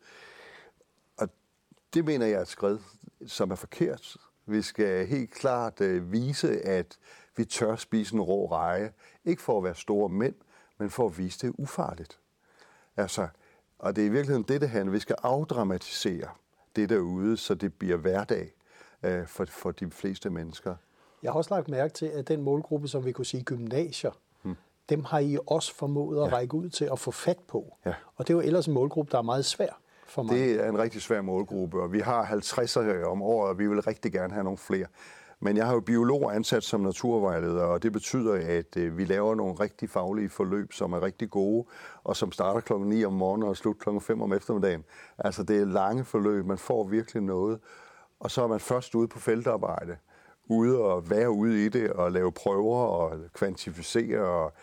Det 1.94 2.06
mener 2.06 2.26
jeg 2.26 2.38
er 2.38 2.42
et 2.42 2.48
skridt, 2.48 2.82
som 3.28 3.52
er 3.52 3.56
forkert. 3.56 4.18
Vi 4.46 4.62
skal 4.62 5.08
helt 5.08 5.32
klart 5.32 5.82
uh, 5.82 6.12
vise, 6.12 6.62
at 6.62 6.98
vi 7.36 7.46
tør 7.46 7.76
spise 7.76 8.16
en 8.16 8.22
rå 8.22 8.52
reje. 8.52 8.92
Ikke 9.26 9.42
for 9.42 9.58
at 9.58 9.64
være 9.64 9.76
store 9.76 10.10
mænd, 10.10 10.36
men 10.78 10.90
for 10.90 11.06
at 11.06 11.18
vise, 11.18 11.48
det 11.48 11.56
ufarligt. 11.58 12.20
Altså, 12.98 13.28
og 13.80 13.96
det 13.96 14.02
er 14.02 14.06
i 14.06 14.10
virkeligheden 14.10 14.44
det, 14.44 14.62
det 14.62 14.70
handler. 14.70 14.92
Vi 14.92 15.00
skal 15.00 15.16
afdramatisere 15.24 16.30
det 16.76 16.90
derude, 16.90 17.38
så 17.38 17.56
det 17.56 17.74
bliver 17.74 17.98
hverdag 17.98 18.54
uh, 19.04 19.28
for, 19.28 19.46
for 19.46 19.72
de 19.72 19.92
fleste 19.92 20.30
mennesker. 20.30 20.76
Jeg 21.24 21.32
har 21.32 21.38
også 21.38 21.54
lagt 21.54 21.68
mærke 21.68 21.94
til, 21.94 22.06
at 22.06 22.28
den 22.28 22.42
målgruppe, 22.42 22.88
som 22.88 23.06
vi 23.06 23.12
kunne 23.12 23.26
sige 23.26 23.44
gymnasier, 23.44 24.12
dem 24.90 25.04
har 25.04 25.20
I 25.20 25.38
også 25.48 25.76
formået 25.76 26.26
at 26.26 26.32
ja. 26.32 26.36
række 26.36 26.56
ud 26.56 26.70
til 26.70 26.90
at 26.92 27.00
få 27.00 27.12
fat 27.12 27.40
på. 27.48 27.78
Ja. 27.86 27.94
Og 28.16 28.28
det 28.28 28.34
er 28.34 28.38
jo 28.38 28.42
ellers 28.42 28.68
en 28.68 28.74
målgruppe, 28.74 29.12
der 29.12 29.18
er 29.18 29.22
meget 29.22 29.46
svær 29.46 29.80
for 30.10 30.24
mig. 30.24 30.36
Det 30.36 30.66
er 30.66 30.70
en 30.70 30.80
rigtig 30.80 31.02
svær 31.02 31.22
målgruppe, 31.22 31.82
og 31.82 31.94
vi 31.94 32.00
har 32.00 32.24
50 32.24 32.78
om 33.06 33.22
året, 33.22 33.50
og 33.50 33.60
vi 33.60 33.68
vil 33.68 33.82
rigtig 33.82 34.12
gerne 34.12 34.34
have 34.34 34.44
nogle 34.44 34.58
flere. 34.58 34.86
Men 35.42 35.58
jeg 35.58 35.66
har 35.66 35.74
jo 35.74 35.80
biolog 35.80 36.36
ansat 36.36 36.64
som 36.64 36.82
naturvejleder, 36.82 37.64
og 37.64 37.84
det 37.84 37.94
betyder, 37.94 38.60
at 38.60 38.78
øh, 38.78 38.98
vi 38.98 39.06
laver 39.06 39.36
nogle 39.36 39.54
rigtig 39.54 39.90
faglige 39.90 40.30
forløb, 40.30 40.74
som 40.74 40.94
er 40.94 41.04
rigtig 41.04 41.30
gode, 41.30 41.68
og 42.04 42.16
som 42.16 42.32
starter 42.32 42.60
klokken 42.60 42.90
9 42.90 43.06
om 43.06 43.14
morgenen 43.14 43.50
og 43.50 43.58
slutter 43.58 43.84
klokken 43.84 44.02
5 44.02 44.22
om 44.22 44.34
eftermiddagen. 44.34 44.84
Altså 45.18 45.44
det 45.44 45.62
er 45.62 45.66
lange 45.66 46.06
forløb, 46.06 46.46
man 46.46 46.58
får 46.58 46.84
virkelig 46.84 47.24
noget. 47.24 47.60
Og 48.20 48.32
så 48.32 48.44
er 48.44 48.48
man 48.48 48.60
først 48.60 48.96
ude 48.96 49.08
på 49.08 49.20
feltarbejde, 49.20 49.98
ude 50.46 50.80
og 50.80 51.10
være 51.10 51.30
ude 51.30 51.66
i 51.66 51.70
det, 51.70 51.92
og 51.92 52.12
lave 52.12 52.32
prøver 52.32 52.78
og 52.78 53.20
kvantificere 53.34 54.20
og 54.20 54.54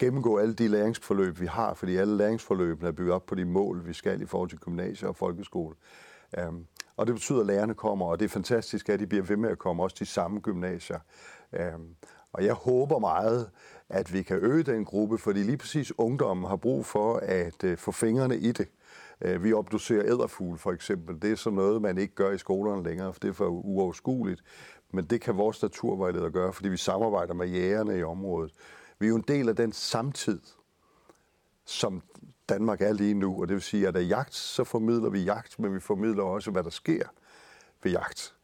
gennemgå 0.00 0.38
alle 0.38 0.54
de 0.54 0.68
læringsforløb, 0.68 1.40
vi 1.40 1.46
har, 1.46 1.74
fordi 1.74 1.96
alle 1.96 2.16
læringsforløbene 2.16 2.88
er 2.88 2.92
bygget 2.92 3.14
op 3.14 3.26
på 3.26 3.34
de 3.34 3.44
mål, 3.44 3.86
vi 3.86 3.92
skal 3.92 4.22
i 4.22 4.26
forhold 4.26 4.48
til 4.48 4.58
gymnasier 4.58 5.08
og 5.08 5.16
folkeskole. 5.16 5.74
Um, 6.48 6.66
og 6.96 7.06
det 7.06 7.14
betyder, 7.14 7.40
at 7.40 7.46
lærerne 7.46 7.74
kommer, 7.74 8.06
og 8.06 8.18
det 8.18 8.24
er 8.24 8.28
fantastisk, 8.28 8.88
at 8.88 9.00
de 9.00 9.06
bliver 9.06 9.24
ved 9.24 9.36
med 9.36 9.50
at 9.50 9.58
komme, 9.58 9.82
også 9.82 9.96
de 9.98 10.06
samme 10.06 10.40
gymnasier. 10.40 10.98
Um, 11.74 11.86
og 12.32 12.44
jeg 12.44 12.54
håber 12.54 12.98
meget, 12.98 13.50
at 13.88 14.12
vi 14.12 14.22
kan 14.22 14.38
øge 14.42 14.62
den 14.62 14.84
gruppe, 14.84 15.18
fordi 15.18 15.42
lige 15.42 15.56
præcis 15.56 15.92
ungdommen 15.98 16.48
har 16.48 16.56
brug 16.56 16.86
for 16.86 17.16
at 17.16 17.64
uh, 17.64 17.76
få 17.76 17.92
fingrene 17.92 18.36
i 18.36 18.52
det. 18.52 18.68
Uh, 19.24 19.44
vi 19.44 19.52
obducerer 19.52 20.04
æderfugl 20.04 20.58
for 20.58 20.72
eksempel. 20.72 21.22
Det 21.22 21.32
er 21.32 21.36
sådan 21.36 21.56
noget, 21.56 21.82
man 21.82 21.98
ikke 21.98 22.14
gør 22.14 22.30
i 22.30 22.38
skolerne 22.38 22.82
længere, 22.82 23.12
for 23.12 23.20
det 23.20 23.28
er 23.28 23.32
for 23.32 23.48
uoverskueligt. 23.48 24.42
Men 24.92 25.04
det 25.04 25.20
kan 25.20 25.36
vores 25.36 25.62
naturvejleder 25.62 26.30
gøre, 26.30 26.52
fordi 26.52 26.68
vi 26.68 26.76
samarbejder 26.76 27.34
med 27.34 27.48
jægerne 27.48 27.98
i 27.98 28.02
området. 28.02 28.52
Vi 29.00 29.06
er 29.06 29.08
jo 29.08 29.16
en 29.16 29.24
del 29.28 29.48
af 29.48 29.56
den 29.56 29.72
samtid, 29.72 30.40
som 31.64 32.02
Danmark 32.48 32.80
er 32.80 32.92
lige 32.92 33.14
nu. 33.14 33.40
Og 33.40 33.48
det 33.48 33.54
vil 33.54 33.62
sige, 33.62 33.88
at 33.88 33.94
der 33.94 34.00
jagt, 34.00 34.34
så 34.34 34.64
formidler 34.64 35.10
vi 35.10 35.22
jagt, 35.22 35.58
men 35.58 35.74
vi 35.74 35.80
formidler 35.80 36.22
også, 36.22 36.50
hvad 36.50 36.62
der 36.62 36.70
sker 36.70 37.04
ved 37.82 37.92
jagt. 37.92 38.34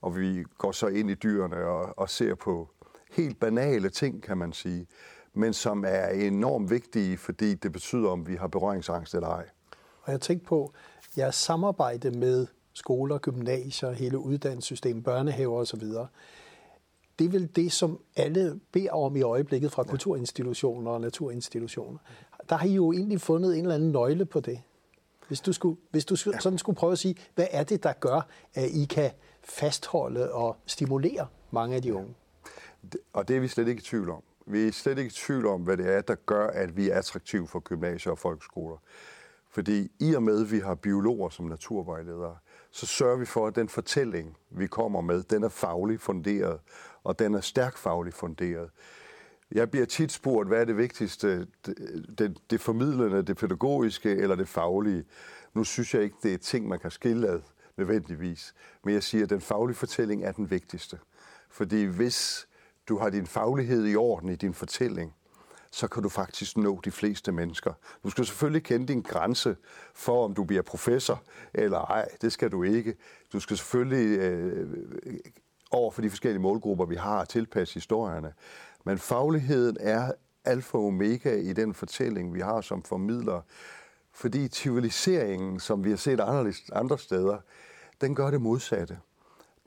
Og 0.00 0.16
vi 0.16 0.44
går 0.58 0.72
så 0.72 0.86
ind 0.86 1.10
i 1.10 1.14
dyrene 1.14 1.56
og, 1.56 1.98
og 1.98 2.10
ser 2.10 2.34
på 2.34 2.68
helt 3.10 3.40
banale 3.40 3.88
ting, 3.88 4.22
kan 4.22 4.38
man 4.38 4.52
sige, 4.52 4.86
men 5.34 5.52
som 5.52 5.84
er 5.86 6.08
enormt 6.08 6.70
vigtige, 6.70 7.18
fordi 7.18 7.54
det 7.54 7.72
betyder, 7.72 8.08
om 8.08 8.26
vi 8.26 8.34
har 8.34 8.46
berøringsangst 8.46 9.14
eller 9.14 9.28
ej. 9.28 9.48
Og 10.02 10.12
jeg 10.12 10.20
tænkte 10.20 10.46
på 10.46 10.72
jeres 11.16 11.34
samarbejde 11.34 12.10
med 12.10 12.46
skoler, 12.72 13.18
gymnasier, 13.18 13.92
hele 13.92 14.18
uddannelsessystemet, 14.18 15.04
børnehaver 15.04 15.60
osv. 15.60 15.82
Det 17.18 17.24
er 17.24 17.28
vel 17.28 17.48
det, 17.56 17.72
som 17.72 18.00
alle 18.16 18.60
beder 18.72 18.92
om 18.92 19.16
i 19.16 19.22
øjeblikket 19.22 19.72
fra 19.72 19.82
kulturinstitutioner 19.82 20.90
og 20.90 21.00
naturinstitutioner. 21.00 21.98
Der 22.48 22.56
har 22.56 22.66
I 22.66 22.74
jo 22.74 22.92
egentlig 22.92 23.20
fundet 23.20 23.58
en 23.58 23.62
eller 23.62 23.74
anden 23.74 23.92
nøgle 23.92 24.24
på 24.24 24.40
det. 24.40 24.62
Hvis 25.28 25.40
du, 25.40 25.52
skulle, 25.52 25.76
hvis 25.90 26.04
du 26.04 26.16
sådan 26.16 26.58
skulle 26.58 26.76
prøve 26.76 26.92
at 26.92 26.98
sige, 26.98 27.16
hvad 27.34 27.46
er 27.50 27.64
det, 27.64 27.82
der 27.82 27.92
gør, 27.92 28.28
at 28.54 28.70
I 28.70 28.84
kan 28.84 29.10
fastholde 29.42 30.32
og 30.32 30.56
stimulere 30.66 31.26
mange 31.50 31.76
af 31.76 31.82
de 31.82 31.94
unge? 31.94 32.14
Og 33.12 33.28
det 33.28 33.36
er 33.36 33.40
vi 33.40 33.48
slet 33.48 33.68
ikke 33.68 33.80
i 33.80 33.82
tvivl 33.82 34.10
om. 34.10 34.22
Vi 34.46 34.68
er 34.68 34.72
slet 34.72 34.98
ikke 34.98 35.08
i 35.08 35.10
tvivl 35.10 35.46
om, 35.46 35.60
hvad 35.60 35.76
det 35.76 35.94
er, 35.94 36.00
der 36.00 36.14
gør, 36.14 36.46
at 36.46 36.76
vi 36.76 36.88
er 36.88 36.98
attraktive 36.98 37.46
for 37.46 37.60
gymnasier 37.60 38.12
og 38.12 38.18
folkeskoler. 38.18 38.76
Fordi 39.50 39.92
i 40.00 40.14
og 40.14 40.22
med, 40.22 40.40
at 40.40 40.52
vi 40.52 40.58
har 40.58 40.74
biologer 40.74 41.28
som 41.28 41.46
naturvejledere, 41.46 42.36
så 42.76 42.86
sørger 42.86 43.16
vi 43.16 43.24
for, 43.24 43.46
at 43.46 43.56
den 43.56 43.68
fortælling, 43.68 44.36
vi 44.50 44.66
kommer 44.66 45.00
med, 45.00 45.22
den 45.22 45.42
er 45.42 45.48
fagligt 45.48 46.02
funderet, 46.02 46.60
og 47.04 47.18
den 47.18 47.34
er 47.34 47.40
stærkt 47.40 47.78
fagligt 47.78 48.16
funderet. 48.16 48.70
Jeg 49.52 49.70
bliver 49.70 49.86
tit 49.86 50.12
spurgt, 50.12 50.48
hvad 50.48 50.60
er 50.60 50.64
det 50.64 50.76
vigtigste, 50.76 51.46
det, 51.66 52.06
det, 52.18 52.38
det 52.50 52.60
formidlende, 52.60 53.22
det 53.22 53.36
pædagogiske 53.36 54.10
eller 54.10 54.36
det 54.36 54.48
faglige. 54.48 55.04
Nu 55.54 55.64
synes 55.64 55.94
jeg 55.94 56.02
ikke, 56.02 56.16
det 56.22 56.34
er 56.34 56.38
ting, 56.38 56.68
man 56.68 56.78
kan 56.78 56.90
skille 56.90 57.28
ad 57.28 57.40
nødvendigvis. 57.76 58.54
Men 58.84 58.94
jeg 58.94 59.02
siger, 59.02 59.24
at 59.24 59.30
den 59.30 59.40
faglige 59.40 59.76
fortælling 59.76 60.24
er 60.24 60.32
den 60.32 60.50
vigtigste. 60.50 60.98
Fordi 61.50 61.84
hvis 61.84 62.48
du 62.88 62.98
har 62.98 63.10
din 63.10 63.26
faglighed 63.26 63.86
i 63.86 63.96
orden 63.96 64.28
i 64.28 64.36
din 64.36 64.54
fortælling, 64.54 65.14
så 65.72 65.88
kan 65.88 66.02
du 66.02 66.08
faktisk 66.08 66.56
nå 66.56 66.80
de 66.84 66.90
fleste 66.90 67.32
mennesker. 67.32 67.72
Du 68.04 68.10
skal 68.10 68.26
selvfølgelig 68.26 68.62
kende 68.62 68.86
din 68.86 69.02
grænse 69.02 69.56
for, 69.94 70.24
om 70.24 70.34
du 70.34 70.44
bliver 70.44 70.62
professor 70.62 71.22
eller 71.54 71.78
ej. 71.78 72.08
Det 72.22 72.32
skal 72.32 72.52
du 72.52 72.62
ikke. 72.62 72.94
Du 73.32 73.40
skal 73.40 73.56
selvfølgelig 73.56 74.18
øh, 74.18 74.68
over 75.70 75.90
for 75.90 76.02
de 76.02 76.10
forskellige 76.10 76.42
målgrupper, 76.42 76.84
vi 76.84 76.96
har, 76.96 77.24
tilpasse 77.24 77.74
historierne. 77.74 78.32
Men 78.84 78.98
fagligheden 78.98 79.76
er 79.80 80.12
alfa 80.44 80.78
og 80.78 80.86
omega 80.86 81.36
i 81.36 81.52
den 81.52 81.74
fortælling, 81.74 82.34
vi 82.34 82.40
har 82.40 82.60
som 82.60 82.82
formidler. 82.82 83.40
Fordi 84.12 84.48
civiliseringen, 84.48 85.60
som 85.60 85.84
vi 85.84 85.90
har 85.90 85.96
set 85.96 86.20
andre 86.72 86.98
steder, 86.98 87.38
den 88.00 88.14
gør 88.14 88.30
det 88.30 88.40
modsatte. 88.40 88.98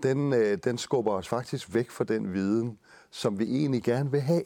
Den, 0.04 0.34
øh, 0.34 0.58
den 0.64 0.78
skubber 0.78 1.12
os 1.12 1.28
faktisk 1.28 1.74
væk 1.74 1.90
fra 1.90 2.04
den 2.04 2.34
viden, 2.34 2.80
som 3.12 3.40
vi 3.40 3.44
egentlig 3.44 3.84
gerne 3.84 4.12
vil 4.12 4.22
have. 4.22 4.44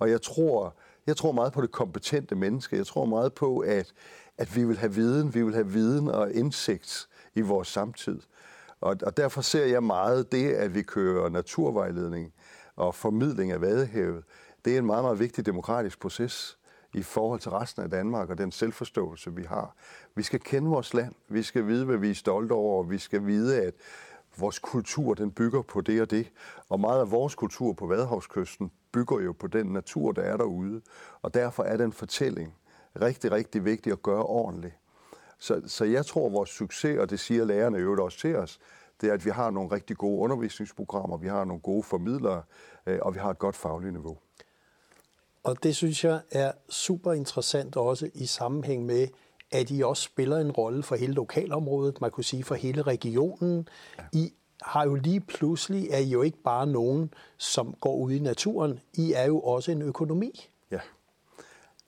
Og 0.00 0.10
jeg 0.10 0.22
tror, 0.22 0.74
jeg 1.06 1.16
tror 1.16 1.32
meget 1.32 1.52
på 1.52 1.62
det 1.62 1.70
kompetente 1.70 2.34
menneske. 2.34 2.76
Jeg 2.76 2.86
tror 2.86 3.04
meget 3.04 3.34
på, 3.34 3.58
at, 3.58 3.92
at 4.38 4.56
vi 4.56 4.64
vil 4.64 4.78
have 4.78 4.94
viden, 4.94 5.34
vi 5.34 5.42
vil 5.42 5.54
have 5.54 5.68
viden 5.68 6.08
og 6.08 6.32
indsigt 6.32 7.08
i 7.34 7.40
vores 7.40 7.68
samtid. 7.68 8.20
Og, 8.80 8.96
og 9.02 9.16
derfor 9.16 9.40
ser 9.40 9.66
jeg 9.66 9.82
meget 9.82 10.32
det, 10.32 10.52
at 10.52 10.74
vi 10.74 10.82
kører 10.82 11.28
naturvejledning 11.28 12.32
og 12.76 12.94
formidling 12.94 13.52
af 13.52 13.60
vadehavet. 13.60 14.24
Det 14.64 14.74
er 14.74 14.78
en 14.78 14.86
meget, 14.86 15.04
meget 15.04 15.18
vigtig 15.18 15.46
demokratisk 15.46 16.00
proces 16.00 16.58
i 16.94 17.02
forhold 17.02 17.40
til 17.40 17.50
resten 17.50 17.82
af 17.82 17.90
Danmark 17.90 18.30
og 18.30 18.38
den 18.38 18.52
selvforståelse, 18.52 19.34
vi 19.34 19.42
har. 19.42 19.74
Vi 20.14 20.22
skal 20.22 20.40
kende 20.40 20.68
vores 20.68 20.94
land. 20.94 21.14
Vi 21.28 21.42
skal 21.42 21.66
vide, 21.66 21.84
hvad 21.84 21.96
vi 21.96 22.10
er 22.10 22.14
stolte 22.14 22.52
over. 22.52 22.82
Vi 22.82 22.98
skal 22.98 23.26
vide, 23.26 23.62
at 23.62 23.74
vores 24.38 24.58
kultur 24.58 25.14
den 25.14 25.30
bygger 25.30 25.62
på 25.62 25.80
det 25.80 26.02
og 26.02 26.10
det. 26.10 26.32
Og 26.68 26.80
meget 26.80 27.00
af 27.00 27.10
vores 27.10 27.34
kultur 27.34 27.72
på 27.72 27.86
Vadehavskysten 27.86 28.70
bygger 28.92 29.20
jo 29.20 29.32
på 29.32 29.46
den 29.46 29.66
natur, 29.66 30.12
der 30.12 30.22
er 30.22 30.36
derude. 30.36 30.80
Og 31.22 31.34
derfor 31.34 31.62
er 31.62 31.76
den 31.76 31.92
fortælling 31.92 32.54
rigtig, 33.02 33.32
rigtig 33.32 33.64
vigtig 33.64 33.92
at 33.92 34.02
gøre 34.02 34.22
ordentligt. 34.22 34.74
Så, 35.38 35.62
så 35.66 35.84
jeg 35.84 36.06
tror, 36.06 36.26
at 36.26 36.32
vores 36.32 36.50
succes, 36.50 36.98
og 36.98 37.10
det 37.10 37.20
siger 37.20 37.44
lærerne 37.44 37.78
jo 37.78 38.04
også 38.04 38.18
til 38.18 38.36
os, 38.36 38.60
det 39.00 39.08
er, 39.08 39.12
at 39.14 39.24
vi 39.24 39.30
har 39.30 39.50
nogle 39.50 39.70
rigtig 39.70 39.96
gode 39.96 40.18
undervisningsprogrammer, 40.18 41.16
vi 41.16 41.28
har 41.28 41.44
nogle 41.44 41.60
gode 41.60 41.82
formidlere, 41.82 42.42
øh, 42.86 42.98
og 43.02 43.14
vi 43.14 43.18
har 43.18 43.30
et 43.30 43.38
godt 43.38 43.56
fagligt 43.56 43.92
niveau. 43.92 44.18
Og 45.44 45.62
det 45.62 45.76
synes 45.76 46.04
jeg 46.04 46.20
er 46.30 46.52
super 46.68 47.12
interessant 47.12 47.76
også 47.76 48.10
i 48.14 48.26
sammenhæng 48.26 48.86
med, 48.86 49.08
at 49.50 49.70
I 49.70 49.82
også 49.82 50.02
spiller 50.02 50.38
en 50.38 50.52
rolle 50.52 50.82
for 50.82 50.96
hele 50.96 51.12
lokalområdet, 51.12 52.00
man 52.00 52.10
kunne 52.10 52.24
sige 52.24 52.44
for 52.44 52.54
hele 52.54 52.82
regionen. 52.82 53.68
Ja. 53.98 54.04
I 54.12 54.34
har 54.62 54.84
jo 54.84 54.94
lige 54.94 55.20
pludselig, 55.20 55.88
er 55.90 55.98
I 55.98 56.08
jo 56.08 56.22
ikke 56.22 56.42
bare 56.42 56.66
nogen, 56.66 57.14
som 57.36 57.74
går 57.80 57.96
ud 57.96 58.12
i 58.12 58.18
naturen. 58.18 58.80
I 58.94 59.12
er 59.12 59.24
jo 59.24 59.40
også 59.40 59.72
en 59.72 59.82
økonomi. 59.82 60.50
Ja. 60.70 60.80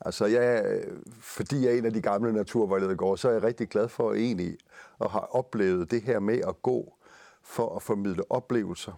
Altså, 0.00 0.26
jeg, 0.26 0.80
fordi 1.20 1.64
jeg 1.64 1.74
er 1.74 1.78
en 1.78 1.86
af 1.86 1.92
de 1.92 2.00
gamle 2.00 2.32
naturvejledere 2.32 2.96
går, 2.96 3.16
så 3.16 3.28
er 3.28 3.32
jeg 3.32 3.42
rigtig 3.42 3.68
glad 3.68 3.88
for 3.88 4.12
egentlig 4.12 4.56
at 5.00 5.10
have 5.10 5.34
oplevet 5.34 5.90
det 5.90 6.02
her 6.02 6.18
med 6.18 6.40
at 6.48 6.62
gå 6.62 6.94
for 7.42 7.76
at 7.76 7.82
formidle 7.82 8.30
oplevelser 8.30 8.92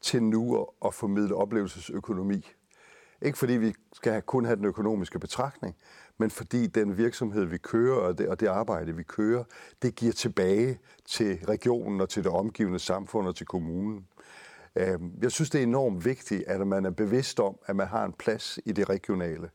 til 0.00 0.22
nu 0.22 0.66
at 0.84 0.94
formidle 0.94 1.34
oplevelsesøkonomi. 1.34 2.46
Ikke 3.22 3.38
fordi 3.38 3.52
vi 3.52 3.74
skal 3.92 4.22
kun 4.22 4.44
have 4.44 4.56
den 4.56 4.64
økonomiske 4.64 5.18
betragtning, 5.18 5.76
men 6.18 6.30
fordi 6.30 6.66
den 6.66 6.96
virksomhed, 6.96 7.44
vi 7.44 7.58
kører, 7.58 7.96
og 7.96 8.18
det, 8.18 8.28
og 8.28 8.40
det 8.40 8.46
arbejde, 8.46 8.96
vi 8.96 9.02
kører, 9.02 9.44
det 9.82 9.94
giver 9.94 10.12
tilbage 10.12 10.78
til 11.04 11.38
regionen 11.48 12.00
og 12.00 12.08
til 12.08 12.24
det 12.24 12.32
omgivende 12.32 12.78
samfund 12.78 13.28
og 13.28 13.36
til 13.36 13.46
kommunen. 13.46 14.06
Øhm, 14.76 15.12
jeg 15.22 15.32
synes, 15.32 15.50
det 15.50 15.58
er 15.58 15.62
enormt 15.62 16.04
vigtigt, 16.04 16.44
at 16.46 16.66
man 16.66 16.84
er 16.84 16.90
bevidst 16.90 17.40
om, 17.40 17.58
at 17.66 17.76
man 17.76 17.86
har 17.86 18.04
en 18.04 18.12
plads 18.12 18.58
i 18.64 18.72
det 18.72 18.88
regionale. 18.88 19.50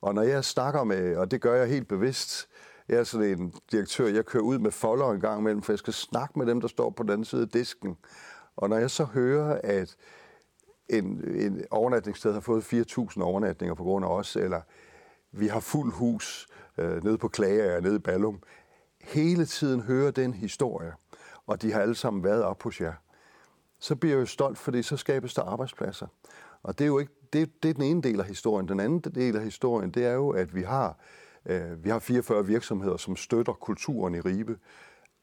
Og 0.00 0.14
når 0.14 0.22
jeg 0.22 0.44
snakker 0.44 0.84
med, 0.84 1.16
og 1.16 1.30
det 1.30 1.40
gør 1.40 1.54
jeg 1.54 1.68
helt 1.68 1.88
bevidst, 1.88 2.48
jeg 2.88 2.98
er 2.98 3.04
sådan 3.04 3.40
en 3.40 3.54
direktør, 3.72 4.06
jeg 4.06 4.24
kører 4.24 4.42
ud 4.42 4.58
med 4.58 4.70
folder 4.70 5.10
en 5.10 5.20
gang 5.20 5.40
imellem, 5.40 5.62
for 5.62 5.72
jeg 5.72 5.78
skal 5.78 5.92
snakke 5.92 6.38
med 6.38 6.46
dem, 6.46 6.60
der 6.60 6.68
står 6.68 6.90
på 6.90 7.02
den 7.02 7.10
anden 7.10 7.24
side 7.24 7.42
af 7.42 7.48
disken. 7.48 7.96
Og 8.56 8.68
når 8.68 8.76
jeg 8.76 8.90
så 8.90 9.04
hører, 9.04 9.60
at 9.64 9.96
en, 10.88 11.24
en 11.34 11.64
overnatningssted 11.70 12.32
har 12.32 12.40
fået 12.40 12.72
4.000 12.72 13.22
overnatninger 13.22 13.74
på 13.74 13.82
grund 13.82 14.04
af 14.04 14.08
os, 14.08 14.36
eller 14.36 14.60
vi 15.32 15.46
har 15.46 15.60
fuld 15.60 15.92
hus 15.92 16.46
øh, 16.78 17.04
nede 17.04 17.18
på 17.18 17.28
Klager 17.28 17.76
og 17.76 17.82
nede 17.82 17.96
i 17.96 17.98
Ballum, 17.98 18.42
hele 19.00 19.46
tiden 19.46 19.80
hører 19.80 20.10
den 20.10 20.34
historie, 20.34 20.92
og 21.46 21.62
de 21.62 21.72
har 21.72 21.80
alle 21.80 21.94
sammen 21.94 22.24
været 22.24 22.42
op 22.42 22.62
hos 22.62 22.80
jer, 22.80 22.92
så 23.78 23.96
bliver 23.96 24.14
jeg 24.14 24.20
jo 24.20 24.26
stolt, 24.26 24.58
fordi 24.58 24.82
så 24.82 24.96
skabes 24.96 25.34
der 25.34 25.42
arbejdspladser. 25.42 26.06
Og 26.62 26.78
det 26.78 26.84
er 26.84 26.88
jo 26.88 26.98
ikke, 26.98 27.12
det, 27.32 27.62
det 27.62 27.68
er 27.68 27.74
den 27.74 27.82
ene 27.82 28.02
del 28.02 28.20
af 28.20 28.26
historien. 28.26 28.68
Den 28.68 28.80
anden 28.80 29.00
del 29.00 29.36
af 29.36 29.42
historien, 29.42 29.90
det 29.90 30.06
er 30.06 30.12
jo, 30.12 30.30
at 30.30 30.54
vi 30.54 30.62
har, 30.62 30.98
øh, 31.46 31.84
vi 31.84 31.90
har 31.90 31.98
44 31.98 32.46
virksomheder, 32.46 32.96
som 32.96 33.16
støtter 33.16 33.52
kulturen 33.52 34.14
i 34.14 34.20
Ribe 34.20 34.58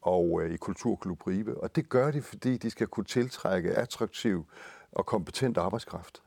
og 0.02 0.42
øh, 0.44 0.54
i 0.54 0.58
Kulturklub 0.58 1.28
Ribe. 1.28 1.58
Og 1.58 1.76
det 1.76 1.90
gør 1.90 2.12
de, 2.12 2.22
fordi 2.22 2.58
de 2.58 2.70
skal 2.70 2.88
kunne 2.88 3.06
tiltrække 3.06 3.72
attraktiv 3.72 4.46
og 4.92 5.06
kompetent 5.06 5.58
arbejdskraft. 5.58 6.22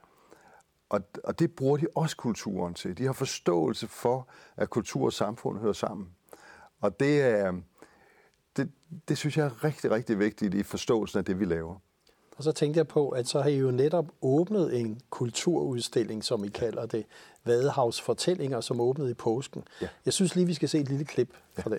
Og, 0.93 1.01
og 1.25 1.39
det 1.39 1.53
bruger 1.53 1.77
de 1.77 1.87
også 1.95 2.17
kulturen 2.17 2.75
til. 2.75 2.99
De 2.99 3.05
har 3.05 3.13
forståelse 3.13 3.89
for, 3.89 4.29
at 4.57 4.71
kultur 4.71 5.05
og 5.05 5.13
samfund 5.13 5.59
hører 5.59 5.73
sammen. 5.73 6.09
Og 6.81 7.01
det 7.01 7.21
er, 7.21 7.53
det, 8.57 8.71
det 9.09 9.19
synes 9.19 9.37
jeg 9.37 9.47
er 9.47 9.65
rigtig, 9.65 9.91
rigtig 9.91 10.19
vigtigt 10.19 10.55
i 10.55 10.63
forståelsen 10.63 11.19
af 11.19 11.25
det, 11.25 11.41
vi 11.41 11.45
laver. 11.45 11.77
Og 12.37 12.45
så 12.45 12.53
tænkte 12.53 12.79
jeg 12.79 12.89
på, 12.89 13.09
at 13.09 13.29
så 13.29 13.41
har 13.41 13.49
I 13.49 13.57
jo 13.57 13.71
netop 13.71 14.07
åbnet 14.23 14.81
en 14.81 15.01
kulturudstilling, 15.11 16.25
som 16.25 16.45
I 16.45 16.49
kalder 16.49 16.87
det, 16.87 17.07
Vadehavs 17.45 18.01
Fortællinger, 18.01 18.61
som 18.61 18.81
åbnede 18.81 19.11
i 19.11 19.15
påsken. 19.15 19.65
Ja. 19.81 19.89
Jeg 20.05 20.13
synes 20.13 20.35
lige, 20.35 20.47
vi 20.47 20.55
skal 20.55 20.69
se 20.69 20.79
et 20.79 20.89
lille 20.89 21.05
klip 21.05 21.37
fra 21.55 21.71
ja. 21.71 21.71
den. 21.71 21.79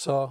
Så 0.00 0.30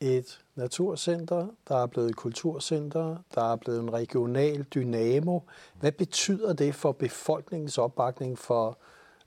et 0.00 0.40
naturcenter, 0.54 1.48
der 1.68 1.82
er 1.82 1.86
blevet 1.86 2.10
et 2.10 2.16
kulturcenter, 2.16 3.16
der 3.34 3.52
er 3.52 3.56
blevet 3.56 3.80
en 3.80 3.92
regional 3.92 4.62
dynamo. 4.62 5.40
Hvad 5.80 5.92
betyder 5.92 6.52
det 6.52 6.74
for 6.74 6.92
befolkningens 6.92 7.78
opbakning, 7.78 8.38
for 8.38 8.78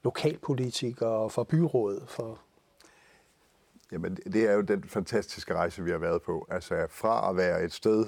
lokalpolitikere 0.03 1.09
og 1.09 1.31
for 1.31 1.43
byrådet? 1.43 2.03
For 2.07 2.39
Jamen, 3.91 4.15
det 4.15 4.49
er 4.49 4.53
jo 4.53 4.61
den 4.61 4.83
fantastiske 4.83 5.53
rejse, 5.53 5.83
vi 5.83 5.91
har 5.91 5.97
været 5.97 6.21
på. 6.21 6.47
Altså 6.49 6.87
fra 6.89 7.29
at 7.29 7.37
være 7.37 7.63
et 7.63 7.73
sted, 7.73 8.05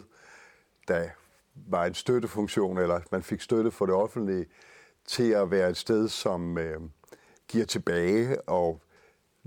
der 0.88 1.10
var 1.56 1.86
en 1.86 1.94
støttefunktion, 1.94 2.78
eller 2.78 3.00
man 3.12 3.24
fik 3.24 3.42
støtte 3.42 3.72
for 3.72 3.86
det 3.86 3.96
offentlige, 3.96 4.46
til 5.08 5.32
at 5.32 5.52
være 5.52 5.70
et 5.70 5.78
sted, 5.78 6.08
som 6.08 6.58
øh, 6.58 6.82
giver 7.48 7.66
tilbage, 7.66 8.50
og 8.50 8.82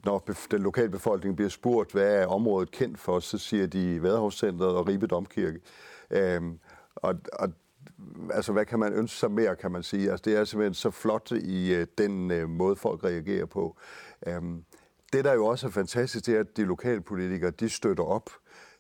når 0.04 0.24
den 0.50 0.62
lokale 0.62 0.88
befolkning 0.88 1.36
bliver 1.36 1.48
spurgt, 1.48 1.92
hvad 1.92 2.22
er 2.22 2.26
området 2.26 2.70
kendt 2.70 2.98
for, 2.98 3.20
så 3.20 3.38
siger 3.38 3.66
de 3.66 4.02
Vadehavscenteret 4.02 4.76
og 4.76 4.88
Ribe 4.88 5.06
Domkirke. 5.06 5.60
Øhm, 6.10 6.58
og, 6.96 7.14
og 7.32 7.48
altså, 8.30 8.52
hvad 8.52 8.64
kan 8.64 8.78
man 8.78 8.92
ønske 8.92 9.16
sig 9.16 9.30
mere, 9.30 9.56
kan 9.56 9.72
man 9.72 9.82
sige? 9.82 10.10
Altså, 10.10 10.22
det 10.24 10.36
er 10.36 10.44
simpelthen 10.44 10.74
så 10.74 10.90
flot 10.90 11.30
i 11.30 11.74
øh, 11.74 11.86
den 11.98 12.30
øh, 12.30 12.48
måde, 12.48 12.76
folk 12.76 13.04
reagerer 13.04 13.46
på. 13.46 13.76
Øhm, 14.26 14.64
det, 15.12 15.24
der 15.24 15.32
jo 15.32 15.46
også 15.46 15.66
er 15.66 15.70
fantastisk, 15.70 16.26
det 16.26 16.36
er, 16.36 16.40
at 16.40 16.56
de 16.56 16.64
lokale 16.64 17.00
politikere, 17.00 17.50
de 17.50 17.68
støtter 17.68 18.04
op. 18.04 18.30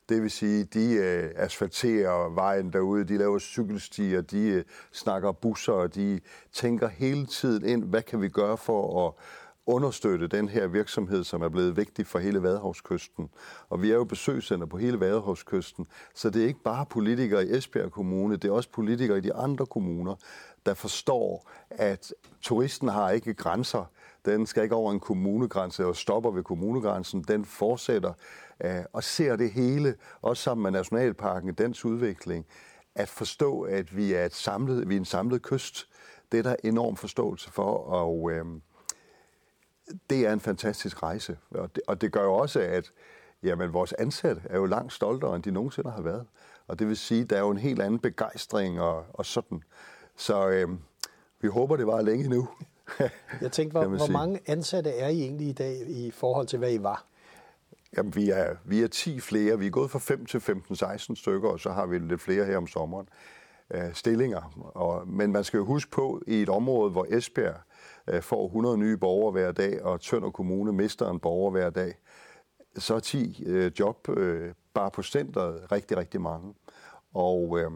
Det 0.08 0.22
vil 0.22 0.30
sige, 0.30 0.64
de 0.64 0.94
øh, 0.94 1.30
asfalterer 1.36 2.34
vejen 2.34 2.72
derude, 2.72 3.04
de 3.04 3.18
laver 3.18 3.38
cykelstier, 3.38 4.20
de 4.20 4.48
øh, 4.48 4.64
snakker 4.92 5.32
busser, 5.32 5.72
og 5.72 5.94
de 5.94 6.20
tænker 6.52 6.88
hele 6.88 7.26
tiden 7.26 7.64
ind, 7.64 7.84
hvad 7.84 8.02
kan 8.02 8.22
vi 8.22 8.28
gøre 8.28 8.56
for 8.56 9.06
at 9.06 9.14
understøtte 9.68 10.26
den 10.26 10.48
her 10.48 10.66
virksomhed, 10.66 11.24
som 11.24 11.42
er 11.42 11.48
blevet 11.48 11.76
vigtig 11.76 12.06
for 12.06 12.18
hele 12.18 12.42
Vadehavskysten. 12.42 13.30
Og 13.68 13.82
vi 13.82 13.90
er 13.90 13.94
jo 13.94 14.04
besøgscenter 14.04 14.66
på 14.66 14.78
hele 14.78 15.00
Vadehavskysten, 15.00 15.86
så 16.14 16.30
det 16.30 16.42
er 16.42 16.46
ikke 16.46 16.62
bare 16.62 16.86
politikere 16.86 17.46
i 17.46 17.56
Esbjerg 17.56 17.90
Kommune, 17.90 18.36
det 18.36 18.48
er 18.48 18.52
også 18.52 18.70
politikere 18.70 19.18
i 19.18 19.20
de 19.20 19.34
andre 19.34 19.66
kommuner, 19.66 20.14
der 20.66 20.74
forstår, 20.74 21.50
at 21.70 22.12
turisten 22.42 22.88
har 22.88 23.10
ikke 23.10 23.34
grænser. 23.34 23.84
Den 24.24 24.46
skal 24.46 24.62
ikke 24.62 24.74
over 24.74 24.92
en 24.92 25.00
kommunegrænse 25.00 25.86
og 25.86 25.96
stopper 25.96 26.30
ved 26.30 26.42
kommunegrænsen. 26.42 27.22
Den 27.22 27.44
fortsætter 27.44 28.12
øh, 28.64 28.84
og 28.92 29.04
ser 29.04 29.36
det 29.36 29.50
hele, 29.50 29.94
også 30.22 30.42
sammen 30.42 30.62
med 30.62 30.70
Nationalparken, 30.70 31.54
dens 31.54 31.84
udvikling. 31.84 32.46
At 32.94 33.08
forstå, 33.08 33.60
at 33.60 33.96
vi 33.96 34.12
er, 34.12 34.24
et 34.24 34.34
samlet, 34.34 34.88
vi 34.88 34.94
er 34.94 34.98
en 34.98 35.04
samlet 35.04 35.42
kyst, 35.42 35.88
det 36.32 36.38
er 36.38 36.42
der 36.42 36.56
enorm 36.64 36.96
forståelse 36.96 37.52
for, 37.52 37.72
og 37.74 38.30
øh, 38.32 38.44
det 40.10 40.26
er 40.26 40.32
en 40.32 40.40
fantastisk 40.40 41.02
rejse. 41.02 41.38
Og 41.50 41.74
det, 41.74 41.82
og 41.86 42.00
det 42.00 42.12
gør 42.12 42.22
jo 42.22 42.34
også, 42.34 42.60
at 42.60 42.92
jamen, 43.42 43.72
vores 43.72 43.92
ansatte 43.92 44.42
er 44.44 44.56
jo 44.56 44.66
langt 44.66 44.92
stoltere, 44.92 45.34
end 45.36 45.42
de 45.42 45.50
nogensinde 45.50 45.90
har 45.90 46.02
været. 46.02 46.26
Og 46.66 46.78
det 46.78 46.88
vil 46.88 46.96
sige, 46.96 47.22
at 47.22 47.30
der 47.30 47.36
er 47.36 47.40
jo 47.40 47.50
en 47.50 47.58
helt 47.58 47.82
anden 47.82 48.00
begejstring 48.00 48.80
og, 48.80 49.04
og 49.08 49.26
sådan. 49.26 49.62
Så 50.16 50.48
øh, 50.48 50.68
vi 51.40 51.48
håber, 51.48 51.76
det 51.76 51.86
var 51.86 52.02
længe 52.02 52.28
nu. 52.28 52.48
Jeg 53.40 53.52
tænkte, 53.52 53.78
hvor, 53.78 53.96
hvor 53.96 54.10
mange 54.10 54.40
ansatte 54.46 54.90
er 54.90 55.08
I 55.08 55.20
egentlig 55.20 55.48
i 55.48 55.52
dag 55.52 55.88
i 55.88 56.10
forhold 56.10 56.46
til, 56.46 56.58
hvad 56.58 56.72
I 56.72 56.82
var? 56.82 57.04
Jamen, 57.96 58.14
vi 58.14 58.30
er, 58.30 58.56
vi 58.64 58.82
er 58.82 58.88
10 58.88 59.20
flere. 59.20 59.58
Vi 59.58 59.66
er 59.66 59.70
gået 59.70 59.90
fra 59.90 59.98
5 59.98 60.26
til 60.26 60.38
15-16 60.38 61.14
stykker, 61.14 61.48
og 61.48 61.60
så 61.60 61.70
har 61.70 61.86
vi 61.86 61.98
lidt 61.98 62.20
flere 62.20 62.44
her 62.44 62.56
om 62.56 62.66
sommeren. 62.66 63.08
Øh, 63.70 63.94
stillinger. 63.94 64.70
Og, 64.74 65.08
men 65.08 65.32
man 65.32 65.44
skal 65.44 65.58
jo 65.58 65.64
huske 65.64 65.90
på, 65.90 66.22
i 66.26 66.42
et 66.42 66.48
område, 66.48 66.90
hvor 66.90 67.06
Esbjerg 67.10 67.54
Øh, 68.08 68.22
får 68.22 68.46
100 68.46 68.78
nye 68.78 68.96
borgere 68.96 69.32
hver 69.32 69.52
dag, 69.52 69.82
og 69.82 70.00
Tønder 70.00 70.30
Kommune 70.30 70.72
mister 70.72 71.10
en 71.10 71.20
borger 71.20 71.50
hver 71.50 71.70
dag, 71.70 71.94
så 72.76 72.94
er 72.94 73.00
10 73.00 73.44
øh, 73.46 73.72
job 73.78 74.08
øh, 74.08 74.54
bare 74.74 74.90
på 74.90 75.02
centret 75.02 75.72
rigtig, 75.72 75.96
rigtig 75.96 76.20
mange. 76.20 76.54
Og 77.14 77.58
øh, 77.60 77.70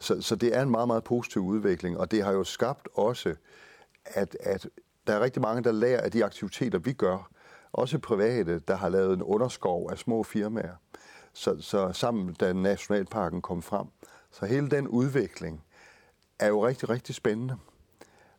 så, 0.00 0.22
så 0.22 0.36
det 0.36 0.56
er 0.56 0.62
en 0.62 0.70
meget, 0.70 0.86
meget 0.88 1.04
positiv 1.04 1.42
udvikling, 1.42 1.98
og 1.98 2.10
det 2.10 2.24
har 2.24 2.32
jo 2.32 2.44
skabt 2.44 2.88
også, 2.94 3.34
at, 4.04 4.36
at 4.40 4.68
der 5.06 5.14
er 5.14 5.20
rigtig 5.20 5.42
mange, 5.42 5.62
der 5.62 5.72
lærer 5.72 6.00
af 6.00 6.10
de 6.10 6.24
aktiviteter, 6.24 6.78
vi 6.78 6.92
gør. 6.92 7.30
Også 7.72 7.98
private, 7.98 8.58
der 8.58 8.76
har 8.76 8.88
lavet 8.88 9.14
en 9.14 9.22
underskov 9.22 9.90
af 9.90 9.98
små 9.98 10.22
firmaer. 10.22 10.74
Så, 11.32 11.56
så 11.60 11.92
sammen, 11.92 12.34
da 12.34 12.52
Nationalparken 12.52 13.42
kom 13.42 13.62
frem. 13.62 13.86
Så 14.30 14.46
hele 14.46 14.70
den 14.70 14.88
udvikling 14.88 15.64
er 16.38 16.48
jo 16.48 16.66
rigtig, 16.66 16.88
rigtig 16.88 17.14
spændende. 17.14 17.56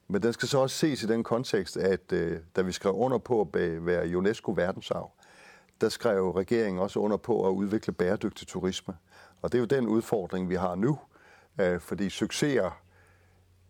Men 0.07 0.21
den 0.21 0.33
skal 0.33 0.47
så 0.47 0.59
også 0.59 0.75
ses 0.75 1.03
i 1.03 1.07
den 1.07 1.23
kontekst, 1.23 1.77
at 1.77 2.11
øh, 2.11 2.39
da 2.55 2.61
vi 2.61 2.71
skrev 2.71 2.93
under 2.93 3.17
på 3.17 3.41
at 3.41 3.47
være 3.85 4.17
UNESCO 4.17 4.53
verdensarv, 4.55 5.11
der 5.81 5.89
skrev 5.89 6.31
regeringen 6.31 6.81
også 6.81 6.99
under 6.99 7.17
på 7.17 7.47
at 7.47 7.51
udvikle 7.51 7.93
bæredygtig 7.93 8.47
turisme. 8.47 8.93
Og 9.41 9.51
det 9.51 9.57
er 9.57 9.59
jo 9.59 9.65
den 9.65 9.87
udfordring, 9.87 10.49
vi 10.49 10.55
har 10.55 10.75
nu, 10.75 10.99
øh, 11.59 11.79
fordi 11.79 12.09
succeser 12.09 12.81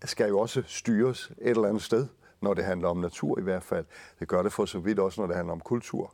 skal 0.06 0.30
jo 0.30 0.40
også 0.40 0.64
styres 0.66 1.32
et 1.42 1.50
eller 1.50 1.68
andet 1.68 1.84
sted, 1.84 2.08
når 2.42 2.54
det 2.54 2.66
handler 2.66 2.88
om 2.88 2.98
natur 2.98 3.40
i 3.40 3.44
hvert 3.44 3.64
fald. 3.64 3.86
Det 4.20 4.28
gør 4.28 4.44
det 4.44 4.54
for 4.54 4.66
så 4.66 4.80
vidt 4.80 5.00
også, 5.00 5.22
når 5.22 5.28
det 5.28 5.36
handler 5.36 5.54
om 5.54 5.60
kultur. 5.60 6.14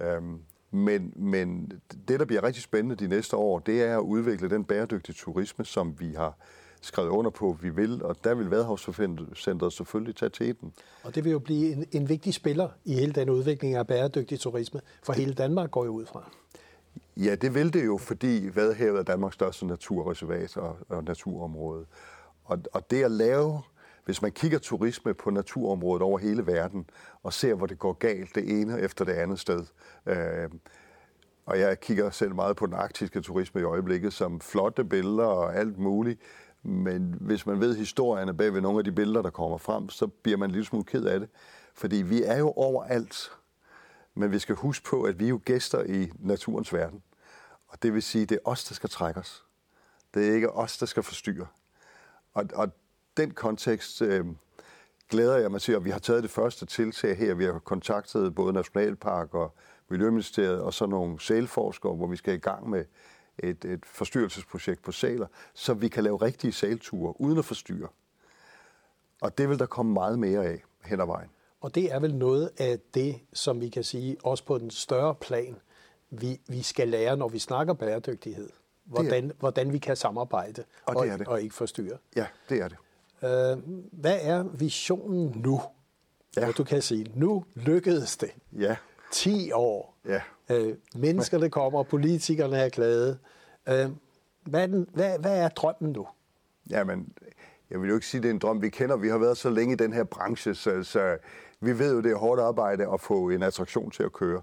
Øhm, 0.00 0.40
men, 0.70 1.12
men 1.16 1.72
det, 2.08 2.20
der 2.20 2.24
bliver 2.24 2.42
rigtig 2.42 2.62
spændende 2.62 2.96
de 2.96 3.08
næste 3.08 3.36
år, 3.36 3.58
det 3.58 3.82
er 3.82 3.96
at 3.96 4.02
udvikle 4.02 4.50
den 4.50 4.64
bæredygtige 4.64 5.14
turisme, 5.14 5.64
som 5.64 6.00
vi 6.00 6.12
har 6.12 6.38
skrevet 6.80 7.08
under 7.08 7.30
på, 7.30 7.50
at 7.50 7.62
vi 7.62 7.70
vil, 7.70 8.02
og 8.02 8.16
der 8.24 8.34
vil 8.34 8.50
Vadehavscenteret 8.50 9.72
selvfølgelig 9.72 10.16
tage 10.16 10.30
til 10.30 10.60
den. 10.60 10.72
Og 11.02 11.14
det 11.14 11.24
vil 11.24 11.32
jo 11.32 11.38
blive 11.38 11.72
en, 11.72 11.86
en 11.92 12.08
vigtig 12.08 12.34
spiller 12.34 12.68
i 12.84 12.94
hele 12.94 13.12
den 13.12 13.30
udvikling 13.30 13.74
af 13.74 13.86
bæredygtig 13.86 14.40
turisme, 14.40 14.80
for 15.02 15.12
hele 15.12 15.34
Danmark 15.34 15.70
går 15.70 15.84
jo 15.84 15.90
ud 15.90 16.06
fra. 16.06 16.30
Ja, 17.16 17.34
det 17.34 17.54
vil 17.54 17.72
det 17.72 17.86
jo, 17.86 17.98
fordi 17.98 18.48
Vadehavet 18.54 18.98
er 18.98 19.02
Danmarks 19.02 19.34
største 19.34 19.66
naturreservat 19.66 20.56
og, 20.56 20.76
og 20.88 21.04
naturområde. 21.04 21.84
Og, 22.44 22.58
og 22.72 22.90
det 22.90 23.04
at 23.04 23.10
lave, 23.10 23.62
hvis 24.04 24.22
man 24.22 24.32
kigger 24.32 24.58
turisme 24.58 25.14
på 25.14 25.30
naturområdet 25.30 26.02
over 26.02 26.18
hele 26.18 26.46
verden, 26.46 26.90
og 27.22 27.32
ser, 27.32 27.54
hvor 27.54 27.66
det 27.66 27.78
går 27.78 27.92
galt 27.92 28.34
det 28.34 28.60
ene 28.60 28.80
efter 28.80 29.04
det 29.04 29.12
andet 29.12 29.40
sted, 29.40 29.64
øh, 30.06 30.48
og 31.46 31.58
jeg 31.58 31.80
kigger 31.80 32.10
selv 32.10 32.34
meget 32.34 32.56
på 32.56 32.66
den 32.66 32.74
arktiske 32.74 33.20
turisme 33.20 33.60
i 33.60 33.64
øjeblikket, 33.64 34.12
som 34.12 34.40
flotte 34.40 34.84
billeder 34.84 35.24
og 35.24 35.56
alt 35.56 35.78
muligt, 35.78 36.20
men 36.62 37.14
hvis 37.20 37.46
man 37.46 37.60
ved 37.60 37.76
historierne 37.76 38.36
bag 38.36 38.54
ved 38.54 38.60
nogle 38.60 38.78
af 38.78 38.84
de 38.84 38.92
billeder, 38.92 39.22
der 39.22 39.30
kommer 39.30 39.58
frem, 39.58 39.88
så 39.88 40.06
bliver 40.06 40.38
man 40.38 40.50
lidt 40.50 40.66
smule 40.66 40.84
ked 40.84 41.04
af 41.04 41.20
det. 41.20 41.28
Fordi 41.74 41.96
vi 41.96 42.22
er 42.22 42.38
jo 42.38 42.50
overalt. 42.50 43.30
Men 44.14 44.32
vi 44.32 44.38
skal 44.38 44.54
huske 44.54 44.84
på, 44.84 45.02
at 45.02 45.20
vi 45.20 45.24
er 45.24 45.28
jo 45.28 45.40
gæster 45.44 45.82
i 45.82 46.12
naturens 46.18 46.72
verden. 46.72 47.02
Og 47.68 47.82
det 47.82 47.94
vil 47.94 48.02
sige, 48.02 48.22
at 48.22 48.28
det 48.28 48.34
er 48.34 48.50
os, 48.50 48.64
der 48.64 48.74
skal 48.74 48.90
trække 48.90 49.20
os. 49.20 49.44
Det 50.14 50.28
er 50.28 50.34
ikke 50.34 50.52
os, 50.52 50.78
der 50.78 50.86
skal 50.86 51.02
forstyrre. 51.02 51.46
Og, 52.34 52.44
og 52.54 52.68
den 53.16 53.30
kontekst 53.30 54.02
øh, 54.02 54.26
glæder 55.08 55.36
jeg 55.36 55.50
mig 55.50 55.60
til, 55.60 55.72
at 55.72 55.84
vi 55.84 55.90
har 55.90 55.98
taget 55.98 56.22
det 56.22 56.30
første 56.30 56.66
tiltag 56.66 57.16
her. 57.16 57.34
Vi 57.34 57.44
har 57.44 57.58
kontaktet 57.58 58.34
både 58.34 58.52
Nationalpark 58.52 59.34
og 59.34 59.54
Miljøministeriet 59.88 60.60
og 60.60 60.74
så 60.74 60.86
nogle 60.86 61.20
sælforskere, 61.20 61.94
hvor 61.94 62.06
vi 62.06 62.16
skal 62.16 62.34
i 62.34 62.38
gang 62.38 62.70
med 62.70 62.84
et, 63.38 63.64
et 63.64 63.86
forstyrrelsesprojekt 63.86 64.82
på 64.82 64.92
saler, 64.92 65.26
så 65.54 65.74
vi 65.74 65.88
kan 65.88 66.04
lave 66.04 66.16
rigtige 66.16 66.52
salture 66.52 67.20
uden 67.20 67.38
at 67.38 67.44
forstyrre. 67.44 67.88
Og 69.20 69.38
det 69.38 69.48
vil 69.48 69.58
der 69.58 69.66
komme 69.66 69.92
meget 69.92 70.18
mere 70.18 70.46
af 70.46 70.62
hen 70.84 71.00
ad 71.00 71.06
vejen. 71.06 71.30
Og 71.60 71.74
det 71.74 71.92
er 71.92 71.98
vel 71.98 72.14
noget 72.14 72.50
af 72.58 72.78
det, 72.94 73.20
som 73.32 73.60
vi 73.60 73.68
kan 73.68 73.84
sige, 73.84 74.16
også 74.22 74.44
på 74.44 74.58
den 74.58 74.70
større 74.70 75.14
plan, 75.14 75.56
vi, 76.10 76.40
vi 76.48 76.62
skal 76.62 76.88
lære, 76.88 77.16
når 77.16 77.28
vi 77.28 77.38
snakker 77.38 77.74
bæredygtighed. 77.74 78.50
Hvordan, 78.84 79.32
hvordan 79.38 79.72
vi 79.72 79.78
kan 79.78 79.96
samarbejde 79.96 80.64
og, 80.84 80.96
og, 80.96 81.04
det 81.04 81.12
er 81.12 81.16
det. 81.16 81.28
og 81.28 81.42
ikke 81.42 81.54
forstyrre. 81.54 81.98
Ja, 82.16 82.26
det 82.48 82.60
er 82.60 82.68
det. 82.68 82.76
Øh, 83.22 83.58
hvad 83.92 84.18
er 84.22 84.42
visionen 84.42 85.32
nu? 85.36 85.60
Ja. 86.36 86.48
Og 86.48 86.56
du 86.58 86.64
kan 86.64 86.82
sige, 86.82 87.06
nu 87.14 87.44
lykkedes 87.54 88.16
det. 88.16 88.30
Ja. 88.58 88.76
10 89.12 89.52
år. 89.52 89.96
Ja. 90.08 90.20
Øh, 90.50 90.74
menneskerne 90.94 91.50
kommer, 91.50 91.82
politikerne 91.82 92.56
er 92.56 92.68
glade. 92.68 93.18
Øh, 93.68 93.86
hvad, 94.42 94.62
er 94.62 94.66
den, 94.66 94.88
hvad, 94.94 95.18
hvad 95.18 95.38
er 95.38 95.48
drømmen 95.48 95.92
nu? 95.92 96.06
Jamen, 96.70 97.12
jeg 97.70 97.80
vil 97.80 97.88
jo 97.88 97.94
ikke 97.94 98.06
sige, 98.06 98.18
at 98.18 98.22
det 98.22 98.28
er 98.28 98.32
en 98.34 98.38
drøm. 98.38 98.62
Vi 98.62 98.68
kender, 98.68 98.96
vi 98.96 99.08
har 99.08 99.18
været 99.18 99.36
så 99.36 99.50
længe 99.50 99.72
i 99.72 99.76
den 99.76 99.92
her 99.92 100.04
branche, 100.04 100.54
så, 100.54 100.82
så 100.82 101.16
vi 101.60 101.78
ved 101.78 101.94
jo, 101.94 102.00
det 102.00 102.12
er 102.12 102.16
hårdt 102.16 102.40
arbejde 102.40 102.92
at 102.92 103.00
få 103.00 103.28
en 103.30 103.42
attraktion 103.42 103.90
til 103.90 104.02
at 104.02 104.12
køre. 104.12 104.42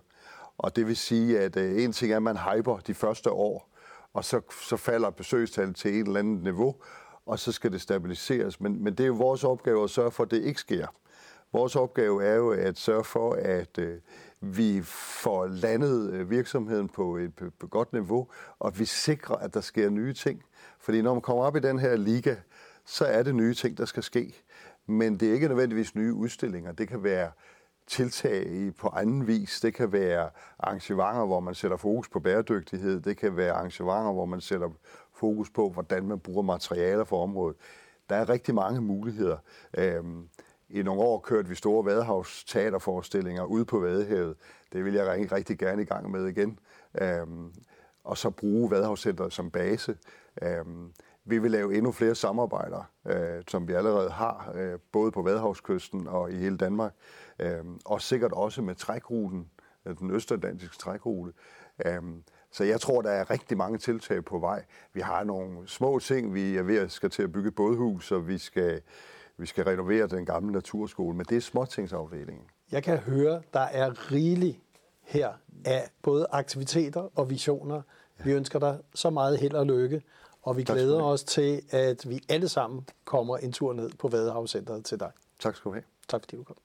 Og 0.58 0.76
det 0.76 0.88
vil 0.88 0.98
sige, 0.98 1.40
at 1.40 1.58
øh, 1.58 1.84
en 1.84 1.92
ting 1.92 2.12
er, 2.12 2.18
at 2.18 2.24
man 2.24 2.38
hyper 2.38 2.78
de 2.78 2.94
første 2.94 3.32
år, 3.32 3.70
og 4.14 4.26
så, 4.26 4.42
så 4.62 4.78
falder 4.78 5.10
besøgstallet 5.10 5.76
til 5.76 5.92
et 6.00 6.08
eller 6.08 6.20
andet 6.20 6.44
niveau, 6.44 6.76
og 7.26 7.40
så 7.40 7.52
skal 7.52 7.72
det 7.72 7.82
stabiliseres. 7.82 8.62
Men, 8.62 8.84
men 8.84 8.94
det 8.94 9.04
er 9.04 9.08
jo 9.08 9.14
vores 9.14 9.44
opgave 9.44 9.84
at 9.84 9.90
sørge 9.90 10.12
for, 10.12 10.24
at 10.24 10.32
det 10.32 10.44
ikke 10.44 10.60
sker. 10.60 10.88
Vores 11.54 11.76
opgave 11.76 12.24
er 12.24 12.36
jo 12.36 12.52
at 12.52 12.78
sørge 12.78 13.04
for, 13.04 13.34
at 13.34 13.78
øh, 13.78 13.98
vi 14.42 14.82
får 14.84 15.48
landet 15.48 16.14
øh, 16.14 16.30
virksomheden 16.30 16.90
på 16.90 17.18
et 17.18 17.34
på, 17.60 17.68
godt 17.68 17.94
niveau, 17.94 18.28
og 18.60 18.68
at 18.68 18.80
vi 18.80 18.86
sikrer, 18.86 19.36
at 19.36 19.54
der 19.54 19.62
sker 19.62 19.90
nye 19.90 20.14
ting. 20.14 20.44
Fordi 20.80 21.02
når 21.02 21.14
man 21.14 21.22
kommer 21.22 21.44
op 21.44 21.56
i 21.56 21.60
den 21.60 21.80
her 21.80 21.96
liga, 21.96 22.36
så 22.86 23.06
er 23.06 23.24
det 23.24 23.36
nye 23.36 23.54
ting, 23.54 23.78
der 23.78 23.86
skal 23.86 24.04
ske. 24.04 24.36
Men 24.86 25.20
det 25.20 25.30
er 25.30 25.34
ikke 25.34 25.48
nødvendigvis 25.48 25.96
nye 25.96 26.14
udstillinger. 26.14 26.72
Det 26.72 26.88
kan 26.88 27.04
være 27.04 27.32
tiltag 27.88 28.72
på 28.78 28.88
anden 28.88 29.28
vis. 29.28 29.60
Det 29.60 29.74
kan 29.74 29.92
være 29.92 30.30
arrangementer, 30.60 31.26
hvor 31.26 31.40
man 31.40 31.56
sætter 31.56 31.78
fokus 31.78 32.10
på 32.10 32.20
bæredygtighed. 32.20 33.02
Det 33.02 33.18
kan 33.18 33.38
være 33.38 33.54
arrangementer, 33.54 34.14
hvor 34.14 34.26
man 34.26 34.42
sætter 34.42 34.70
fokus 35.14 35.50
på, 35.50 35.70
hvordan 35.70 36.08
man 36.08 36.20
bruger 36.20 36.42
materialer 36.42 37.04
for 37.04 37.24
området. 37.24 37.58
Der 38.10 38.16
er 38.16 38.30
rigtig 38.30 38.56
mange 38.56 38.82
muligheder. 38.82 39.38
Øhm, 39.78 40.30
i 40.76 40.84
nogle 40.84 41.02
år 41.02 41.20
kørte 41.20 41.50
vi 41.50 41.56
store 41.56 41.86
vadehavsteaterforestillinger 41.86 43.44
ude 43.44 43.66
på 43.66 43.80
Vadehavet. 43.80 44.36
Det 44.74 44.86
vil 44.86 44.94
jeg 44.94 45.08
rigtig, 45.08 45.32
rigtig 45.32 45.58
gerne 45.58 45.82
i 45.82 45.86
gang 45.86 46.12
med 46.12 46.28
igen. 46.28 46.60
Øhm, 47.02 47.54
og 48.04 48.18
så 48.18 48.30
bruge 48.30 48.72
Vadehavscenteret 48.72 49.34
som 49.34 49.52
base. 49.52 49.98
Øhm, 50.42 50.92
vi 51.26 51.38
vil 51.38 51.52
lave 51.52 51.76
endnu 51.76 51.92
flere 51.92 52.16
samarbejder, 52.16 52.90
øh, 53.08 53.44
som 53.48 53.68
vi 53.68 53.74
allerede 53.74 54.10
har, 54.10 54.52
øh, 54.56 54.80
både 54.92 55.12
på 55.12 55.22
Vadehavskysten 55.22 56.08
og 56.08 56.32
i 56.32 56.36
hele 56.36 56.58
Danmark, 56.58 56.94
øh, 57.40 57.64
og 57.86 58.02
sikkert 58.02 58.32
også 58.32 58.62
med 58.62 58.76
trækruten, 58.76 59.50
øh, 59.86 59.98
den 60.00 60.12
østatlantiske 60.12 60.78
trækrute. 60.78 61.34
Øh, 61.86 62.02
så 62.52 62.64
jeg 62.64 62.82
tror, 62.82 63.02
der 63.02 63.12
er 63.12 63.30
rigtig 63.30 63.58
mange 63.58 63.78
tiltag 63.78 64.26
på 64.26 64.40
vej. 64.40 64.66
Vi 64.94 65.02
har 65.02 65.24
nogle 65.24 65.68
små 65.68 66.00
ting, 66.00 66.34
vi 66.34 66.58
er 66.58 66.64
ved 66.64 66.78
at 66.78 66.92
skal 66.92 67.10
til 67.10 67.24
at 67.24 67.32
bygge 67.32 67.48
et 67.48 67.56
bådhus, 67.56 68.12
og 68.12 68.28
vi 68.28 68.38
skal, 68.38 68.82
vi 69.38 69.46
skal 69.46 69.64
renovere 69.64 70.08
den 70.08 70.26
gamle 70.26 70.52
naturskole, 70.52 71.18
men 71.18 71.26
det 71.30 71.38
er 71.38 71.42
småtingsafdelingen. 71.42 72.46
Jeg 72.72 72.84
kan 72.84 72.98
høre, 72.98 73.42
der 73.54 73.60
er 73.60 74.12
rigeligt 74.12 74.60
her 75.02 75.34
af 75.66 75.90
både 76.02 76.28
aktiviteter 76.32 77.10
og 77.16 77.30
visioner. 77.30 77.82
Vi 78.24 78.32
ønsker 78.32 78.60
dig 78.60 78.80
så 78.94 79.10
meget 79.10 79.40
held 79.40 79.54
og 79.54 79.66
lykke, 79.66 80.02
og 80.42 80.58
vi 80.58 80.64
glæder 80.64 81.04
os 81.04 81.24
til, 81.24 81.62
at 81.70 82.10
vi 82.10 82.22
alle 82.30 82.50
sammen 82.50 82.88
kommer 83.06 83.38
en 83.38 83.52
tur 83.52 83.74
ned 83.74 83.90
på 84.00 84.08
Vadehavscenteret 84.08 84.86
til 84.86 85.00
dig. 85.00 85.12
Tak 85.40 85.56
skal 85.56 85.70
du 85.70 85.74
have. 85.74 85.84
Tak 86.08 86.22
fordi 86.22 86.36
du 86.36 86.44
kom. 86.44 86.56